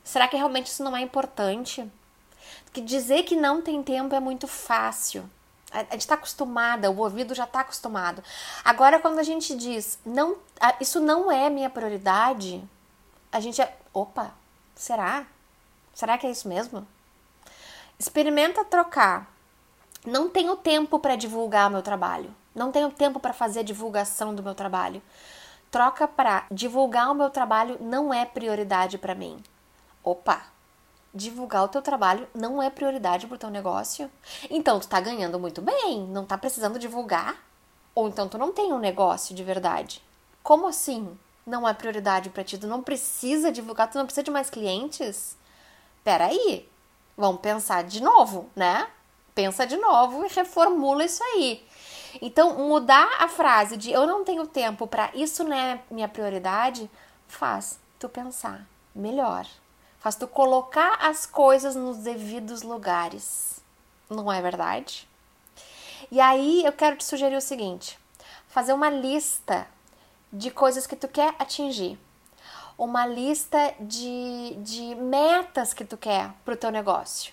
Será 0.04 0.28
que 0.28 0.36
realmente 0.36 0.66
isso 0.66 0.84
não 0.84 0.96
é 0.96 1.00
importante? 1.00 1.90
Que 2.72 2.80
dizer 2.80 3.24
que 3.24 3.34
não 3.34 3.60
tem 3.60 3.82
tempo 3.82 4.14
é 4.14 4.20
muito 4.20 4.46
fácil. 4.46 5.28
A 5.72 5.80
gente 5.80 6.00
está 6.00 6.14
acostumada, 6.14 6.90
o 6.90 6.98
ouvido 6.98 7.34
já 7.34 7.44
está 7.44 7.60
acostumado. 7.60 8.22
Agora, 8.64 9.00
quando 9.00 9.18
a 9.18 9.24
gente 9.24 9.54
diz, 9.56 9.98
não, 10.06 10.36
isso 10.80 11.00
não 11.00 11.30
é 11.30 11.50
minha 11.50 11.68
prioridade, 11.68 12.62
a 13.32 13.40
gente 13.40 13.60
é, 13.60 13.76
opa, 13.92 14.32
será? 14.76 15.26
Será 15.92 16.16
que 16.16 16.26
é 16.26 16.30
isso 16.30 16.48
mesmo? 16.48 16.86
Experimenta 17.98 18.62
trocar. 18.62 19.26
Não 20.04 20.28
tenho 20.28 20.54
tempo 20.54 20.98
para 20.98 21.16
divulgar 21.16 21.70
meu 21.70 21.82
trabalho. 21.82 22.34
Não 22.54 22.70
tenho 22.70 22.90
tempo 22.90 23.18
para 23.18 23.32
fazer 23.32 23.64
divulgação 23.64 24.34
do 24.34 24.42
meu 24.42 24.54
trabalho. 24.54 25.02
Troca 25.70 26.06
para 26.06 26.46
divulgar 26.50 27.10
o 27.10 27.14
meu 27.14 27.30
trabalho 27.30 27.78
não 27.80 28.12
é 28.12 28.24
prioridade 28.26 28.98
para 28.98 29.14
mim. 29.14 29.42
Opa, 30.04 30.42
divulgar 31.12 31.64
o 31.64 31.68
teu 31.68 31.80
trabalho 31.80 32.28
não 32.34 32.62
é 32.62 32.68
prioridade 32.68 33.26
para 33.26 33.34
o 33.34 33.38
teu 33.38 33.50
negócio? 33.50 34.10
Então 34.50 34.78
tu 34.78 34.86
tá 34.86 35.00
ganhando 35.00 35.38
muito 35.38 35.62
bem, 35.62 36.06
não 36.06 36.26
tá 36.26 36.36
precisando 36.36 36.78
divulgar? 36.78 37.42
Ou 37.94 38.08
então 38.08 38.28
tu 38.28 38.36
não 38.36 38.52
tem 38.52 38.72
um 38.74 38.78
negócio 38.78 39.34
de 39.34 39.42
verdade? 39.42 40.02
Como 40.42 40.66
assim? 40.66 41.18
Não 41.46 41.66
é 41.66 41.72
prioridade 41.72 42.28
para 42.28 42.44
ti, 42.44 42.58
tu 42.58 42.66
não 42.66 42.82
precisa 42.82 43.50
divulgar, 43.50 43.90
tu 43.90 43.96
não 43.96 44.04
precisa 44.04 44.22
de 44.22 44.30
mais 44.30 44.50
clientes? 44.50 45.36
Peraí, 46.04 46.68
Vamos 47.16 47.40
pensar 47.40 47.84
de 47.84 48.02
novo, 48.02 48.50
né? 48.54 48.88
Pensa 49.34 49.66
de 49.66 49.76
novo 49.76 50.24
e 50.24 50.28
reformula 50.28 51.04
isso 51.04 51.22
aí. 51.22 51.66
Então, 52.20 52.56
mudar 52.68 53.08
a 53.18 53.28
frase 53.28 53.76
de 53.76 53.90
eu 53.90 54.06
não 54.06 54.24
tenho 54.24 54.46
tempo 54.46 54.86
para 54.86 55.10
isso 55.14 55.44
não 55.44 55.56
é 55.56 55.80
minha 55.90 56.08
prioridade, 56.08 56.90
faz 57.26 57.78
tu 57.98 58.08
pensar 58.08 58.66
melhor. 58.94 59.46
Faz 59.98 60.14
tu 60.14 60.26
colocar 60.26 60.98
as 61.00 61.26
coisas 61.26 61.74
nos 61.74 61.98
devidos 61.98 62.62
lugares. 62.62 63.60
Não 64.08 64.32
é 64.32 64.40
verdade? 64.40 65.08
E 66.10 66.20
aí 66.20 66.64
eu 66.64 66.72
quero 66.72 66.96
te 66.96 67.04
sugerir 67.04 67.36
o 67.36 67.40
seguinte: 67.40 67.98
fazer 68.46 68.72
uma 68.72 68.88
lista 68.88 69.66
de 70.32 70.50
coisas 70.50 70.86
que 70.86 70.96
tu 70.96 71.08
quer 71.08 71.34
atingir 71.38 71.98
uma 72.78 73.06
lista 73.06 73.74
de, 73.80 74.54
de 74.58 74.94
metas 74.94 75.72
que 75.72 75.84
tu 75.84 75.96
quer 75.96 76.32
para 76.44 76.54
o 76.54 76.56
teu 76.56 76.70
negócio. 76.70 77.32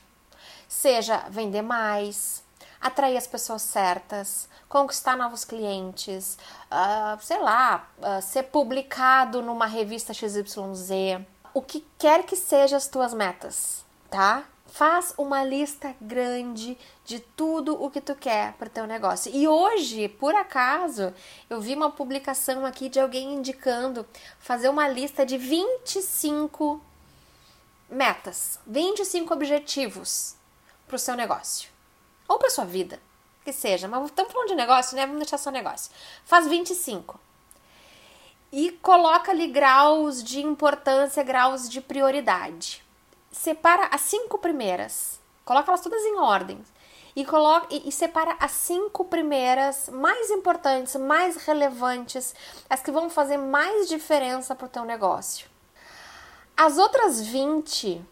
Seja 0.67 1.25
vender 1.29 1.61
mais, 1.61 2.43
atrair 2.81 3.17
as 3.17 3.27
pessoas 3.27 3.61
certas, 3.61 4.49
conquistar 4.67 5.15
novos 5.15 5.45
clientes, 5.45 6.37
uh, 6.71 7.21
sei 7.21 7.39
lá, 7.39 7.87
uh, 7.99 8.21
ser 8.21 8.43
publicado 8.43 9.41
numa 9.41 9.65
revista 9.65 10.13
XYZ, 10.13 11.21
o 11.53 11.61
que 11.61 11.85
quer 11.97 12.23
que 12.23 12.35
sejam 12.35 12.77
as 12.77 12.87
tuas 12.87 13.13
metas, 13.13 13.85
tá? 14.09 14.43
Faz 14.73 15.13
uma 15.19 15.43
lista 15.43 15.95
grande 16.01 16.75
de 17.05 17.19
tudo 17.19 17.79
o 17.79 17.91
que 17.91 18.01
tu 18.01 18.15
quer 18.15 18.53
para 18.53 18.65
o 18.65 18.71
teu 18.71 18.87
negócio. 18.87 19.31
E 19.31 19.47
hoje, 19.47 20.07
por 20.09 20.33
acaso, 20.33 21.13
eu 21.47 21.61
vi 21.61 21.75
uma 21.75 21.91
publicação 21.91 22.65
aqui 22.65 22.89
de 22.89 22.99
alguém 22.99 23.35
indicando 23.35 24.03
fazer 24.39 24.69
uma 24.69 24.87
lista 24.87 25.27
de 25.27 25.37
25 25.37 26.81
metas, 27.87 28.59
25 28.65 29.31
objetivos 29.31 30.35
para 30.87 30.95
o 30.95 30.99
seu 30.99 31.15
negócio 31.15 31.69
ou 32.27 32.39
para 32.39 32.49
sua 32.49 32.65
vida, 32.65 32.99
que 33.45 33.53
seja. 33.53 33.87
Mas 33.87 34.05
estamos 34.05 34.33
falando 34.33 34.47
de 34.47 34.55
negócio, 34.55 34.95
né? 34.95 35.05
Vamos 35.05 35.19
deixar 35.19 35.37
só 35.37 35.51
negócio. 35.51 35.91
Faz 36.25 36.47
25 36.47 37.19
e 38.51 38.71
coloca 38.71 39.29
ali 39.29 39.45
graus 39.45 40.23
de 40.23 40.41
importância, 40.41 41.21
graus 41.21 41.69
de 41.69 41.79
prioridade 41.79 42.83
separa 43.33 43.89
as 43.91 44.01
cinco 44.01 44.37
primeiras, 44.37 45.19
coloca 45.43 45.71
elas 45.71 45.81
todas 45.81 46.01
em 46.03 46.19
ordem 46.19 46.63
e 47.15 47.25
coloca 47.25 47.67
e, 47.69 47.89
e, 47.89 47.91
separa 47.91 48.37
as 48.39 48.51
cinco 48.51 49.05
primeiras 49.05 49.89
mais 49.89 50.29
importantes, 50.29 50.95
mais 50.95 51.35
relevantes, 51.37 52.33
as 52.69 52.81
que 52.81 52.91
vão 52.91 53.09
fazer 53.09 53.37
mais 53.37 53.89
diferença 53.89 54.55
para 54.55 54.65
o 54.65 54.69
teu 54.69 54.85
negócio. 54.85 55.47
As 56.55 56.77
outras 56.77 57.21
20, 57.21 58.03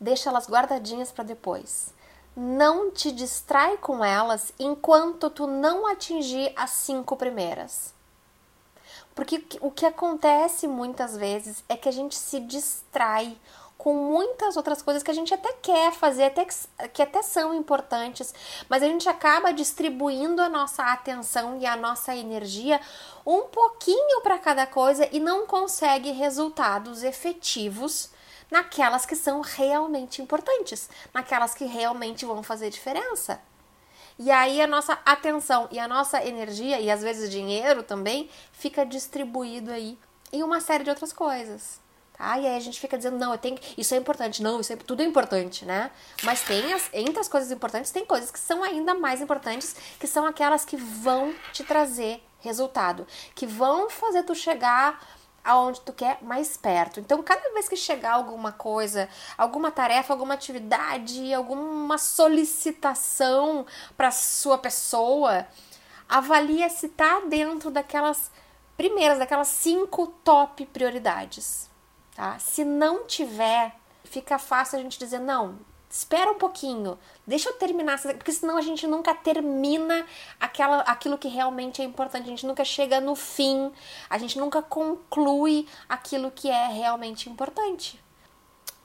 deixa 0.00 0.28
elas 0.28 0.48
guardadinhas 0.48 1.10
para 1.10 1.24
depois. 1.24 1.94
Não 2.36 2.90
te 2.90 3.12
distrai 3.12 3.76
com 3.76 4.04
elas 4.04 4.52
enquanto 4.58 5.30
tu 5.30 5.46
não 5.46 5.86
atingir 5.86 6.52
as 6.56 6.70
cinco 6.70 7.16
primeiras. 7.16 7.94
Porque 9.14 9.44
o 9.60 9.70
que 9.70 9.86
acontece 9.86 10.66
muitas 10.66 11.16
vezes 11.16 11.62
é 11.68 11.76
que 11.76 11.88
a 11.88 11.92
gente 11.92 12.16
se 12.16 12.40
distrai 12.40 13.38
com 13.84 13.92
muitas 13.92 14.56
outras 14.56 14.80
coisas 14.80 15.02
que 15.02 15.10
a 15.10 15.14
gente 15.14 15.34
até 15.34 15.52
quer 15.60 15.92
fazer, 15.92 16.24
até 16.24 16.46
que, 16.46 16.54
que 16.90 17.02
até 17.02 17.20
são 17.20 17.52
importantes, 17.52 18.32
mas 18.66 18.82
a 18.82 18.86
gente 18.86 19.06
acaba 19.10 19.52
distribuindo 19.52 20.40
a 20.40 20.48
nossa 20.48 20.84
atenção 20.84 21.58
e 21.60 21.66
a 21.66 21.76
nossa 21.76 22.16
energia 22.16 22.80
um 23.26 23.42
pouquinho 23.42 24.22
para 24.22 24.38
cada 24.38 24.66
coisa 24.66 25.06
e 25.12 25.20
não 25.20 25.46
consegue 25.46 26.12
resultados 26.12 27.02
efetivos 27.02 28.08
naquelas 28.50 29.04
que 29.04 29.14
são 29.14 29.42
realmente 29.42 30.22
importantes, 30.22 30.88
naquelas 31.12 31.54
que 31.54 31.66
realmente 31.66 32.24
vão 32.24 32.42
fazer 32.42 32.70
diferença. 32.70 33.38
E 34.18 34.30
aí 34.30 34.62
a 34.62 34.66
nossa 34.66 34.98
atenção 35.04 35.68
e 35.70 35.78
a 35.78 35.86
nossa 35.86 36.24
energia 36.24 36.80
e 36.80 36.90
às 36.90 37.02
vezes 37.02 37.30
dinheiro 37.30 37.82
também 37.82 38.30
fica 38.50 38.86
distribuído 38.86 39.70
aí 39.70 39.98
em 40.32 40.42
uma 40.42 40.58
série 40.58 40.84
de 40.84 40.88
outras 40.88 41.12
coisas. 41.12 41.83
Tá? 42.16 42.38
E 42.38 42.46
aí 42.46 42.56
a 42.56 42.60
gente 42.60 42.78
fica 42.78 42.96
dizendo, 42.96 43.18
não, 43.18 43.32
eu 43.32 43.38
tenho 43.38 43.58
isso 43.76 43.92
é 43.92 43.98
importante, 43.98 44.40
não, 44.40 44.60
isso 44.60 44.72
é 44.72 44.76
tudo 44.76 45.02
é 45.02 45.04
importante, 45.04 45.64
né? 45.64 45.90
Mas 46.22 46.42
tem 46.42 46.72
as, 46.72 46.88
entre 46.92 47.18
as 47.18 47.28
coisas 47.28 47.50
importantes, 47.50 47.90
tem 47.90 48.06
coisas 48.06 48.30
que 48.30 48.38
são 48.38 48.62
ainda 48.62 48.94
mais 48.94 49.20
importantes, 49.20 49.74
que 49.98 50.06
são 50.06 50.24
aquelas 50.24 50.64
que 50.64 50.76
vão 50.76 51.34
te 51.52 51.64
trazer 51.64 52.22
resultado, 52.38 53.04
que 53.34 53.46
vão 53.46 53.90
fazer 53.90 54.22
tu 54.22 54.32
chegar 54.32 55.04
aonde 55.42 55.80
tu 55.80 55.92
quer 55.92 56.22
mais 56.22 56.56
perto. 56.56 57.00
Então, 57.00 57.20
cada 57.20 57.52
vez 57.52 57.68
que 57.68 57.76
chegar 57.76 58.12
alguma 58.12 58.52
coisa, 58.52 59.08
alguma 59.36 59.72
tarefa, 59.72 60.12
alguma 60.12 60.34
atividade, 60.34 61.34
alguma 61.34 61.98
solicitação 61.98 63.66
para 63.96 64.12
sua 64.12 64.56
pessoa, 64.56 65.48
avalia 66.08 66.68
se 66.68 66.88
tá 66.90 67.22
dentro 67.28 67.72
daquelas 67.72 68.30
primeiras, 68.76 69.18
daquelas 69.18 69.48
cinco 69.48 70.06
top 70.22 70.64
prioridades 70.66 71.73
tá? 72.14 72.38
Se 72.38 72.64
não 72.64 73.06
tiver, 73.06 73.74
fica 74.04 74.38
fácil 74.38 74.78
a 74.78 74.82
gente 74.82 74.98
dizer 74.98 75.20
não. 75.20 75.58
Espera 75.90 76.30
um 76.30 76.38
pouquinho, 76.38 76.98
deixa 77.24 77.48
eu 77.48 77.52
terminar, 77.52 78.00
porque 78.00 78.32
senão 78.32 78.56
a 78.56 78.60
gente 78.60 78.84
nunca 78.84 79.14
termina 79.14 80.04
aquela, 80.40 80.80
aquilo 80.80 81.16
que 81.16 81.28
realmente 81.28 81.80
é 81.80 81.84
importante, 81.84 82.24
a 82.24 82.30
gente 82.30 82.46
nunca 82.46 82.64
chega 82.64 83.00
no 83.00 83.14
fim, 83.14 83.70
a 84.10 84.18
gente 84.18 84.36
nunca 84.36 84.60
conclui 84.60 85.68
aquilo 85.88 86.32
que 86.32 86.50
é 86.50 86.66
realmente 86.66 87.30
importante 87.30 88.03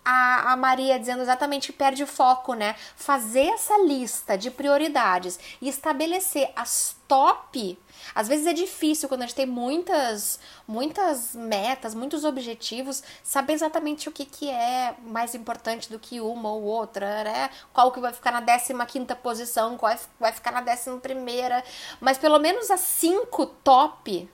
a, 0.09 0.53
a 0.53 0.57
Maria 0.57 0.97
dizendo 0.97 1.21
exatamente 1.21 1.71
perde 1.71 2.01
o 2.01 2.07
foco, 2.07 2.55
né? 2.55 2.75
Fazer 2.95 3.45
essa 3.49 3.77
lista 3.77 4.35
de 4.35 4.49
prioridades 4.49 5.39
e 5.61 5.69
estabelecer 5.69 6.51
as 6.55 6.95
top. 7.07 7.77
Às 8.15 8.27
vezes 8.27 8.47
é 8.47 8.53
difícil 8.53 9.07
quando 9.07 9.21
a 9.21 9.27
gente 9.27 9.35
tem 9.35 9.45
muitas, 9.45 10.39
muitas 10.67 11.35
metas, 11.35 11.93
muitos 11.93 12.23
objetivos, 12.23 13.03
saber 13.23 13.53
exatamente 13.53 14.09
o 14.09 14.11
que, 14.11 14.25
que 14.25 14.49
é 14.49 14.95
mais 15.03 15.35
importante 15.35 15.91
do 15.91 15.99
que 15.99 16.19
uma 16.19 16.49
ou 16.49 16.63
outra, 16.63 17.23
né? 17.23 17.51
Qual 17.71 17.91
que 17.91 17.99
vai 17.99 18.11
ficar 18.11 18.31
na 18.31 18.41
15 18.41 18.73
quinta 18.87 19.15
posição, 19.15 19.77
qual 19.77 19.95
vai 20.19 20.31
ficar 20.31 20.51
na 20.51 20.61
11 20.61 20.99
primeira, 21.01 21.63
mas 22.01 22.17
pelo 22.17 22.39
menos 22.39 22.71
as 22.71 22.79
cinco 22.79 23.45
top, 23.45 24.27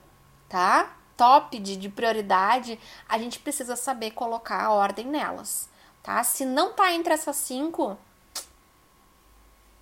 tá? 0.48 0.95
Top 1.16 1.58
de, 1.58 1.76
de 1.76 1.88
prioridade, 1.88 2.78
a 3.08 3.18
gente 3.18 3.38
precisa 3.38 3.76
saber 3.76 4.10
colocar 4.12 4.62
a 4.64 4.72
ordem 4.72 5.06
nelas, 5.06 5.68
tá? 6.02 6.22
Se 6.22 6.44
não 6.44 6.72
tá 6.72 6.92
entre 6.92 7.14
essas 7.14 7.36
cinco, 7.36 7.96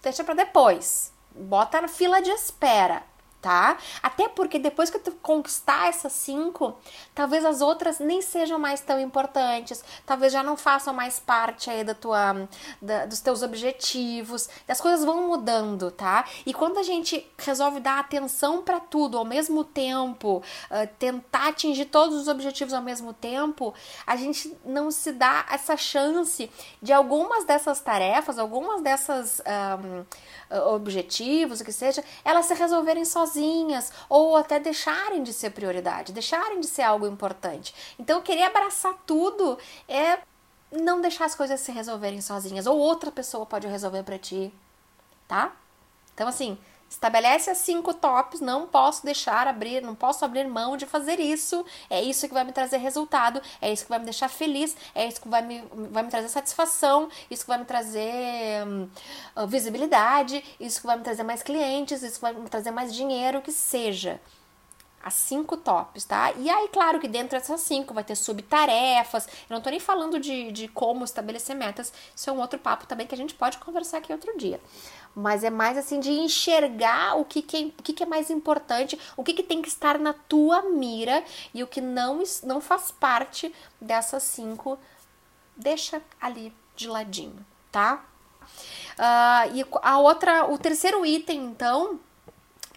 deixa 0.03 0.23
para 0.25 0.35
depois. 0.35 1.13
Bota 1.35 1.81
na 1.81 1.89
fila 1.89 2.23
de 2.23 2.31
espera 2.31 3.03
tá? 3.45 3.77
Até 4.03 4.27
porque 4.27 4.59
depois 4.59 4.89
que 4.89 4.99
tu 4.99 5.13
conquistar 5.21 5.89
essas 5.89 6.15
cinco, 6.15 6.75
talvez 7.15 7.45
as 7.45 7.61
outras 7.61 7.99
nem 7.99 8.23
sejam 8.23 8.59
mais 8.59 8.81
tão 8.81 8.99
importantes, 8.99 9.85
talvez 10.07 10.33
já 10.33 10.43
não 10.43 10.57
façam 10.57 10.95
mais 10.95 11.21
parte 11.21 11.69
aí 11.69 11.85
da 11.85 11.93
tua, 11.93 12.49
da, 12.81 13.05
dos 13.05 13.21
teus 13.21 13.43
objetivos, 13.43 14.49
as 14.67 14.81
coisas 14.81 15.05
vão 15.05 15.29
mudando, 15.29 15.91
tá? 15.91 16.25
E 16.47 16.55
quando 16.55 16.79
a 16.79 16.83
gente 16.83 17.31
resolve 17.37 17.81
dar 17.81 17.99
atenção 17.99 18.63
para 18.63 18.81
tudo 18.81 19.19
ao 19.19 19.27
mesmo 19.27 19.63
tempo, 19.63 20.43
uh, 20.71 20.89
tentar 20.99 21.49
atingir 21.49 21.85
todos 21.85 22.19
os 22.19 22.29
objetivos 22.29 22.73
ao 22.73 22.81
mesmo 22.81 23.13
tempo, 23.13 23.75
a 24.07 24.17
gente 24.17 24.57
não 24.65 24.91
se 24.91 25.13
dá 25.13 25.45
essa 25.51 25.77
chance 25.77 26.51
de 26.81 26.95
algumas 26.95 27.45
dessas 27.45 27.79
tarefas, 27.83 28.39
algumas 28.39 28.81
dessas 28.81 29.43
um, 29.77 30.05
objetivos, 30.73 31.61
o 31.61 31.65
que 31.65 31.73
seja, 31.73 32.03
elas 32.25 32.47
se 32.47 32.55
resolverem 32.55 33.05
sozinhas 33.05 33.34
ou 34.09 34.37
até 34.37 34.59
deixarem 34.61 35.23
de 35.23 35.33
ser 35.33 35.51
prioridade, 35.51 36.13
deixarem 36.13 36.61
de 36.61 36.67
ser 36.67 36.83
algo 36.83 37.07
importante. 37.07 37.75
Então, 37.99 38.23
querer 38.23 38.45
abraçar 38.45 38.95
tudo 39.07 39.59
é 39.89 40.19
não 40.73 41.01
deixar 41.01 41.25
as 41.25 41.35
coisas 41.35 41.61
se 41.61 41.73
resolverem 41.73 42.21
sozinhas 42.21 42.67
ou 42.67 42.77
outra 42.79 43.11
pessoa 43.11 43.47
pode 43.47 43.67
resolver 43.67 44.03
para 44.03 44.19
ti, 44.19 44.53
tá? 45.29 45.53
Então, 46.13 46.29
assim, 46.29 46.59
Estabelece 46.95 47.51
as 47.51 47.59
cinco 47.59 47.93
tops, 47.93 48.41
não 48.41 48.69
posso 48.69 49.05
deixar 49.05 49.49
abrir, 49.49 49.83
não 49.83 49.97
posso 49.97 50.25
abrir 50.25 50.47
mão 50.47 50.77
de 50.77 50.87
fazer 50.87 51.19
isso. 51.19 51.65
É 51.91 52.01
isso 52.01 52.29
que 52.29 52.33
vai 52.33 52.45
me 52.45 52.53
trazer 52.53 52.77
resultado, 52.77 53.43
é 53.61 53.73
isso 53.73 53.83
que 53.83 53.91
vai 53.91 53.99
me 53.99 54.05
deixar 54.05 54.29
feliz, 54.29 54.77
é 54.95 55.07
isso 55.07 55.21
que 55.21 55.29
vai 55.29 55.43
me, 55.43 55.65
vai 55.91 56.05
me 56.05 56.09
trazer 56.09 56.29
satisfação, 56.29 57.09
isso 57.29 57.43
que 57.43 57.49
vai 57.49 57.59
me 57.59 57.65
trazer 57.65 58.65
hum, 58.67 58.89
visibilidade, 59.49 60.43
isso 60.61 60.81
que 60.81 60.87
vai 60.87 60.97
me 60.97 61.03
trazer 61.03 61.25
mais 61.25 61.43
clientes, 61.43 62.03
isso 62.03 62.15
que 62.15 62.23
vai 62.23 62.33
me 62.33 62.49
trazer 62.49 62.71
mais 62.71 62.95
dinheiro, 62.95 63.43
que 63.43 63.51
seja 63.51 64.21
as 65.05 65.15
cinco 65.15 65.57
tops, 65.57 66.05
tá? 66.05 66.33
E 66.33 66.49
aí, 66.49 66.69
claro 66.69 66.99
que 66.99 67.07
dentro 67.07 67.39
dessas 67.39 67.61
cinco 67.61 67.93
vai 67.93 68.03
ter 68.03 68.17
subtarefas. 68.17 69.27
Eu 69.49 69.55
não 69.55 69.61
tô 69.61 69.69
nem 69.69 69.79
falando 69.79 70.19
de, 70.19 70.51
de 70.51 70.67
como 70.69 71.05
estabelecer 71.05 71.55
metas, 71.55 71.93
isso 72.17 72.31
é 72.31 72.33
um 72.33 72.41
outro 72.41 72.59
papo 72.59 72.87
também 72.87 73.07
que 73.07 73.15
a 73.15 73.19
gente 73.19 73.35
pode 73.35 73.59
conversar 73.59 73.99
aqui 73.99 74.13
outro 74.13 74.37
dia 74.39 74.61
mas 75.15 75.45
é 75.45 75.51
mais 75.51 75.79
assim 75.79 76.01
de 76.01 76.11
enxergar 76.11 77.17
o 77.17 77.25
que, 77.25 77.41
que, 77.41 77.57
é, 77.57 77.61
o 77.67 77.83
que, 77.83 77.93
que 77.93 78.03
é 78.03 78.07
mais 78.07 78.31
importante, 78.31 78.99
o 79.17 79.23
que, 79.23 79.33
que 79.33 79.45
tem 79.45 79.63
que 79.63 79.69
estar 79.69 79.99
na 79.99 80.13
tua 80.13 80.63
mira 80.63 81.23
e 81.53 81.63
o 81.63 81.67
que 81.67 81.81
não, 81.81 82.23
não 82.43 82.61
faz 82.61 82.91
parte 82.91 83.55
dessas 83.81 84.25
cinco, 84.25 84.77
deixa 85.57 86.03
ali 86.21 86.53
de 86.75 86.89
ladinho, 86.89 87.47
tá? 87.71 88.05
Uh, 88.99 89.55
e 89.55 89.67
a 89.83 89.99
outra, 89.99 90.47
o 90.47 90.59
terceiro 90.59 91.07
item, 91.07 91.45
então, 91.45 92.01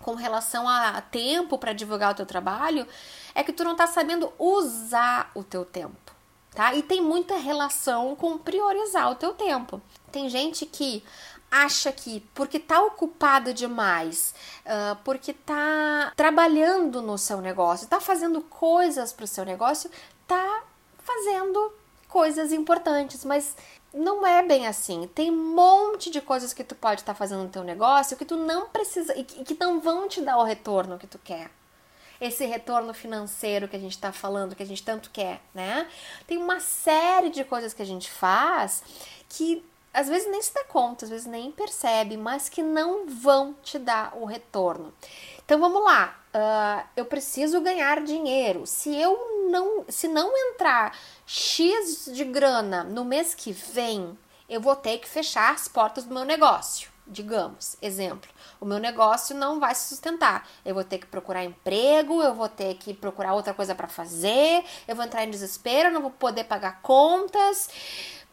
com 0.01 0.15
relação 0.15 0.67
a 0.67 1.01
tempo 1.01 1.57
para 1.57 1.73
divulgar 1.73 2.11
o 2.11 2.15
teu 2.15 2.25
trabalho, 2.25 2.87
é 3.33 3.43
que 3.43 3.53
tu 3.53 3.63
não 3.63 3.75
tá 3.75 3.87
sabendo 3.87 4.31
usar 4.37 5.31
o 5.33 5.43
teu 5.43 5.65
tempo, 5.65 6.11
tá? 6.51 6.73
E 6.73 6.83
tem 6.83 7.01
muita 7.01 7.37
relação 7.37 8.15
com 8.15 8.37
priorizar 8.37 9.11
o 9.11 9.15
teu 9.15 9.33
tempo. 9.33 9.81
Tem 10.11 10.29
gente 10.29 10.65
que 10.65 11.03
acha 11.49 11.91
que 11.91 12.21
porque 12.33 12.59
tá 12.59 12.81
ocupado 12.81 13.53
demais, 13.53 14.33
uh, 14.65 14.95
porque 15.03 15.33
tá 15.33 16.11
trabalhando 16.15 17.01
no 17.01 17.17
seu 17.17 17.41
negócio, 17.41 17.87
tá 17.87 17.99
fazendo 17.99 18.41
coisas 18.41 19.13
para 19.13 19.25
o 19.25 19.27
seu 19.27 19.45
negócio, 19.45 19.89
tá 20.27 20.63
fazendo 20.99 21.73
coisas 22.07 22.51
importantes, 22.51 23.23
mas 23.23 23.55
não 23.93 24.25
é 24.25 24.43
bem 24.43 24.67
assim. 24.67 25.07
Tem 25.13 25.31
um 25.31 25.55
monte 25.55 26.09
de 26.09 26.21
coisas 26.21 26.53
que 26.53 26.63
tu 26.63 26.75
pode 26.75 27.01
estar 27.01 27.13
tá 27.13 27.17
fazendo 27.17 27.43
no 27.43 27.49
teu 27.49 27.63
negócio 27.63 28.17
que 28.17 28.25
tu 28.25 28.35
não 28.35 28.67
precisa 28.67 29.17
e 29.17 29.23
que 29.23 29.57
não 29.59 29.79
vão 29.79 30.07
te 30.07 30.21
dar 30.21 30.37
o 30.37 30.43
retorno 30.43 30.97
que 30.97 31.07
tu 31.07 31.19
quer. 31.19 31.49
Esse 32.19 32.45
retorno 32.45 32.93
financeiro 32.93 33.67
que 33.67 33.75
a 33.75 33.79
gente 33.79 33.91
está 33.91 34.11
falando, 34.11 34.55
que 34.55 34.63
a 34.63 34.65
gente 34.65 34.83
tanto 34.83 35.11
quer, 35.11 35.39
né? 35.53 35.87
Tem 36.25 36.37
uma 36.37 36.59
série 36.59 37.29
de 37.29 37.43
coisas 37.43 37.73
que 37.73 37.81
a 37.81 37.85
gente 37.85 38.09
faz 38.09 38.83
que 39.29 39.63
às 39.93 40.07
vezes 40.07 40.29
nem 40.29 40.41
se 40.41 40.53
dá 40.53 40.63
conta, 40.63 41.05
às 41.05 41.09
vezes 41.09 41.25
nem 41.25 41.51
percebe, 41.51 42.17
mas 42.17 42.49
que 42.49 42.61
não 42.61 43.07
vão 43.07 43.55
te 43.63 43.79
dar 43.79 44.15
o 44.15 44.25
retorno. 44.25 44.93
Então 45.43 45.59
vamos 45.59 45.83
lá, 45.83 46.19
uh, 46.35 46.87
eu 46.95 47.05
preciso 47.05 47.61
ganhar 47.61 48.03
dinheiro. 48.03 48.67
Se 48.67 48.95
eu 48.95 49.36
não, 49.47 49.85
se 49.89 50.07
não 50.07 50.31
entrar 50.37 50.97
x 51.25 52.09
de 52.11 52.23
grana 52.23 52.83
no 52.83 53.03
mês 53.03 53.33
que 53.33 53.51
vem, 53.51 54.17
eu 54.47 54.61
vou 54.61 54.75
ter 54.75 54.99
que 54.99 55.07
fechar 55.07 55.53
as 55.53 55.67
portas 55.67 56.03
do 56.03 56.13
meu 56.13 56.23
negócio. 56.23 56.89
Digamos, 57.09 57.77
exemplo, 57.81 58.29
o 58.59 58.65
meu 58.65 58.79
negócio 58.79 59.35
não 59.35 59.59
vai 59.59 59.73
se 59.73 59.87
sustentar. 59.87 60.47
Eu 60.65 60.75
vou 60.75 60.83
ter 60.83 60.97
que 60.97 61.05
procurar 61.07 61.43
emprego, 61.43 62.21
eu 62.21 62.33
vou 62.33 62.49
ter 62.49 62.75
que 62.75 62.93
procurar 62.93 63.33
outra 63.33 63.53
coisa 63.53 63.73
para 63.73 63.87
fazer, 63.87 64.63
eu 64.87 64.95
vou 64.95 65.05
entrar 65.05 65.23
em 65.23 65.31
desespero, 65.31 65.89
não 65.89 66.01
vou 66.01 66.11
poder 66.11 66.43
pagar 66.43 66.81
contas 66.81 67.69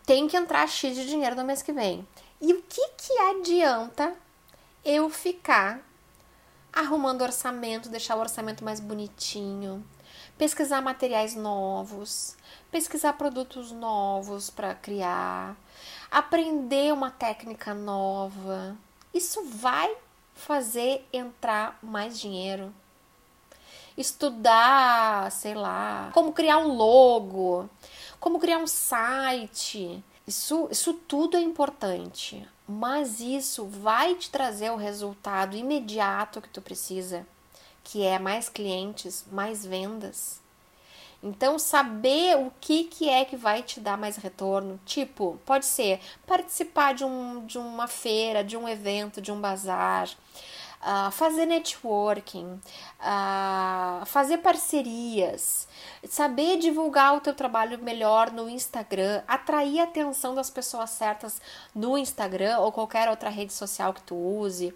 tem 0.07 0.29
que 0.29 0.37
entrar 0.37 0.68
X 0.68 0.94
de 0.94 1.07
dinheiro 1.07 1.37
no 1.37 1.44
mês 1.44 1.62
que 1.62 1.72
vem. 1.72 2.07
E 2.40 2.53
o 2.53 2.62
que, 2.62 2.88
que 2.96 3.18
adianta 3.18 4.14
eu 4.85 5.09
ficar 5.09 5.81
arrumando 6.72 7.22
orçamento, 7.22 7.88
deixar 7.88 8.16
o 8.16 8.20
orçamento 8.20 8.64
mais 8.64 8.81
bonitinho, 8.81 9.85
pesquisar 10.37 10.81
materiais 10.83 11.35
novos, 11.35 12.37
pesquisar 12.70 13.12
produtos 13.14 13.70
novos 13.70 14.51
para 14.51 14.75
criar, 14.75 15.57
aprender 16.11 16.92
uma 16.92 17.11
técnica 17.11 17.75
nova. 17.75 18.77
Isso 19.12 19.44
vai 19.44 19.97
fazer 20.35 21.07
entrar 21.12 21.79
mais 21.83 22.18
dinheiro. 22.18 22.73
Estudar, 23.97 25.31
sei 25.31 25.55
lá, 25.55 26.11
como 26.12 26.33
criar 26.33 26.59
um 26.59 26.75
logo, 26.75 27.70
como 28.18 28.40
criar 28.40 28.59
um 28.59 28.66
site. 28.66 30.03
Isso, 30.27 30.68
isso 30.70 30.94
tudo 30.94 31.37
é 31.37 31.40
importante, 31.40 32.49
mas 32.66 33.20
isso 33.20 33.66
vai 33.66 34.14
te 34.16 34.31
trazer 34.31 34.70
o 34.70 34.77
resultado 34.77 35.57
imediato 35.57 36.40
que 36.40 36.49
tu 36.49 36.61
precisa, 36.61 37.25
que 37.85 38.05
é 38.05 38.18
mais 38.18 38.49
clientes, 38.49 39.25
mais 39.31 39.64
vendas. 39.64 40.42
Então, 41.23 41.59
saber 41.59 42.37
o 42.37 42.53
que, 42.61 42.85
que 42.85 43.09
é 43.09 43.25
que 43.25 43.35
vai 43.35 43.62
te 43.62 43.81
dar 43.81 43.97
mais 43.97 44.16
retorno, 44.16 44.79
tipo, 44.85 45.40
pode 45.47 45.64
ser 45.64 45.99
participar 46.27 46.92
de, 46.92 47.03
um, 47.03 47.47
de 47.47 47.57
uma 47.57 47.88
feira, 47.88 48.44
de 48.44 48.59
um 48.59 48.68
evento, 48.68 49.23
de 49.23 49.33
um 49.33 49.40
bazar, 49.40 50.07
uh, 50.83 51.11
fazer 51.11 51.47
networking, 51.47 52.61
uh, 53.01 54.05
fazer 54.05 54.38
parcerias, 54.38 55.66
saber 56.07 56.59
divulgar 56.59 57.16
o 57.16 57.20
teu 57.20 57.33
trabalho 57.33 57.79
melhor 57.79 58.31
no 58.31 58.49
Instagram, 58.49 59.23
atrair 59.27 59.81
a 59.81 59.85
atenção 59.85 60.35
das 60.35 60.51
pessoas 60.51 60.90
certas 60.90 61.40
no 61.75 61.97
Instagram 61.97 62.59
ou 62.59 62.70
qualquer 62.70 63.09
outra 63.09 63.31
rede 63.31 63.55
social 63.55 63.94
que 63.94 64.03
tu 64.03 64.14
use, 64.14 64.75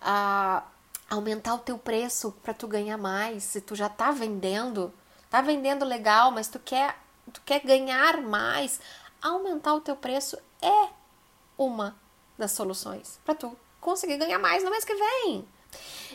uh, 0.00 0.62
aumentar 1.08 1.54
o 1.54 1.58
teu 1.58 1.78
preço 1.78 2.32
para 2.42 2.54
tu 2.54 2.66
ganhar 2.66 2.98
mais, 2.98 3.44
se 3.44 3.60
tu 3.60 3.74
já 3.74 3.88
tá 3.88 4.10
vendendo, 4.10 4.92
tá 5.30 5.40
vendendo 5.40 5.84
legal, 5.84 6.30
mas 6.30 6.48
tu 6.48 6.58
quer, 6.58 6.96
tu 7.32 7.40
quer 7.44 7.60
ganhar 7.60 8.20
mais, 8.20 8.80
aumentar 9.22 9.74
o 9.74 9.80
teu 9.80 9.96
preço 9.96 10.38
é 10.60 10.88
uma 11.56 11.96
das 12.36 12.52
soluções 12.52 13.18
para 13.24 13.34
tu 13.34 13.56
conseguir 13.80 14.16
ganhar 14.18 14.38
mais 14.38 14.62
no 14.62 14.70
mês 14.70 14.84
que 14.84 14.94
vem. 14.94 15.48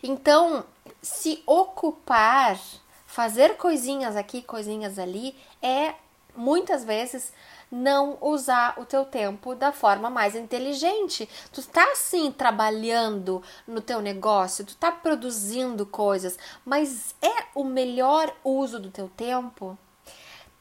Então, 0.01 0.65
se 1.01 1.43
ocupar, 1.45 2.59
fazer 3.05 3.57
coisinhas 3.57 4.15
aqui, 4.15 4.41
coisinhas 4.41 4.97
ali, 4.99 5.35
é 5.61 5.95
muitas 6.35 6.83
vezes 6.83 7.33
não 7.71 8.17
usar 8.21 8.79
o 8.79 8.85
teu 8.85 9.03
tempo 9.03 9.55
da 9.55 9.71
forma 9.71 10.09
mais 10.09 10.35
inteligente. 10.35 11.27
Tu 11.51 11.63
tá 11.63 11.91
assim 11.91 12.31
trabalhando 12.31 13.41
no 13.67 13.81
teu 13.81 13.99
negócio, 13.99 14.65
tu 14.65 14.75
tá 14.75 14.91
produzindo 14.91 15.85
coisas, 15.85 16.37
mas 16.63 17.15
é 17.21 17.45
o 17.55 17.63
melhor 17.63 18.33
uso 18.43 18.79
do 18.79 18.91
teu 18.91 19.09
tempo? 19.09 19.77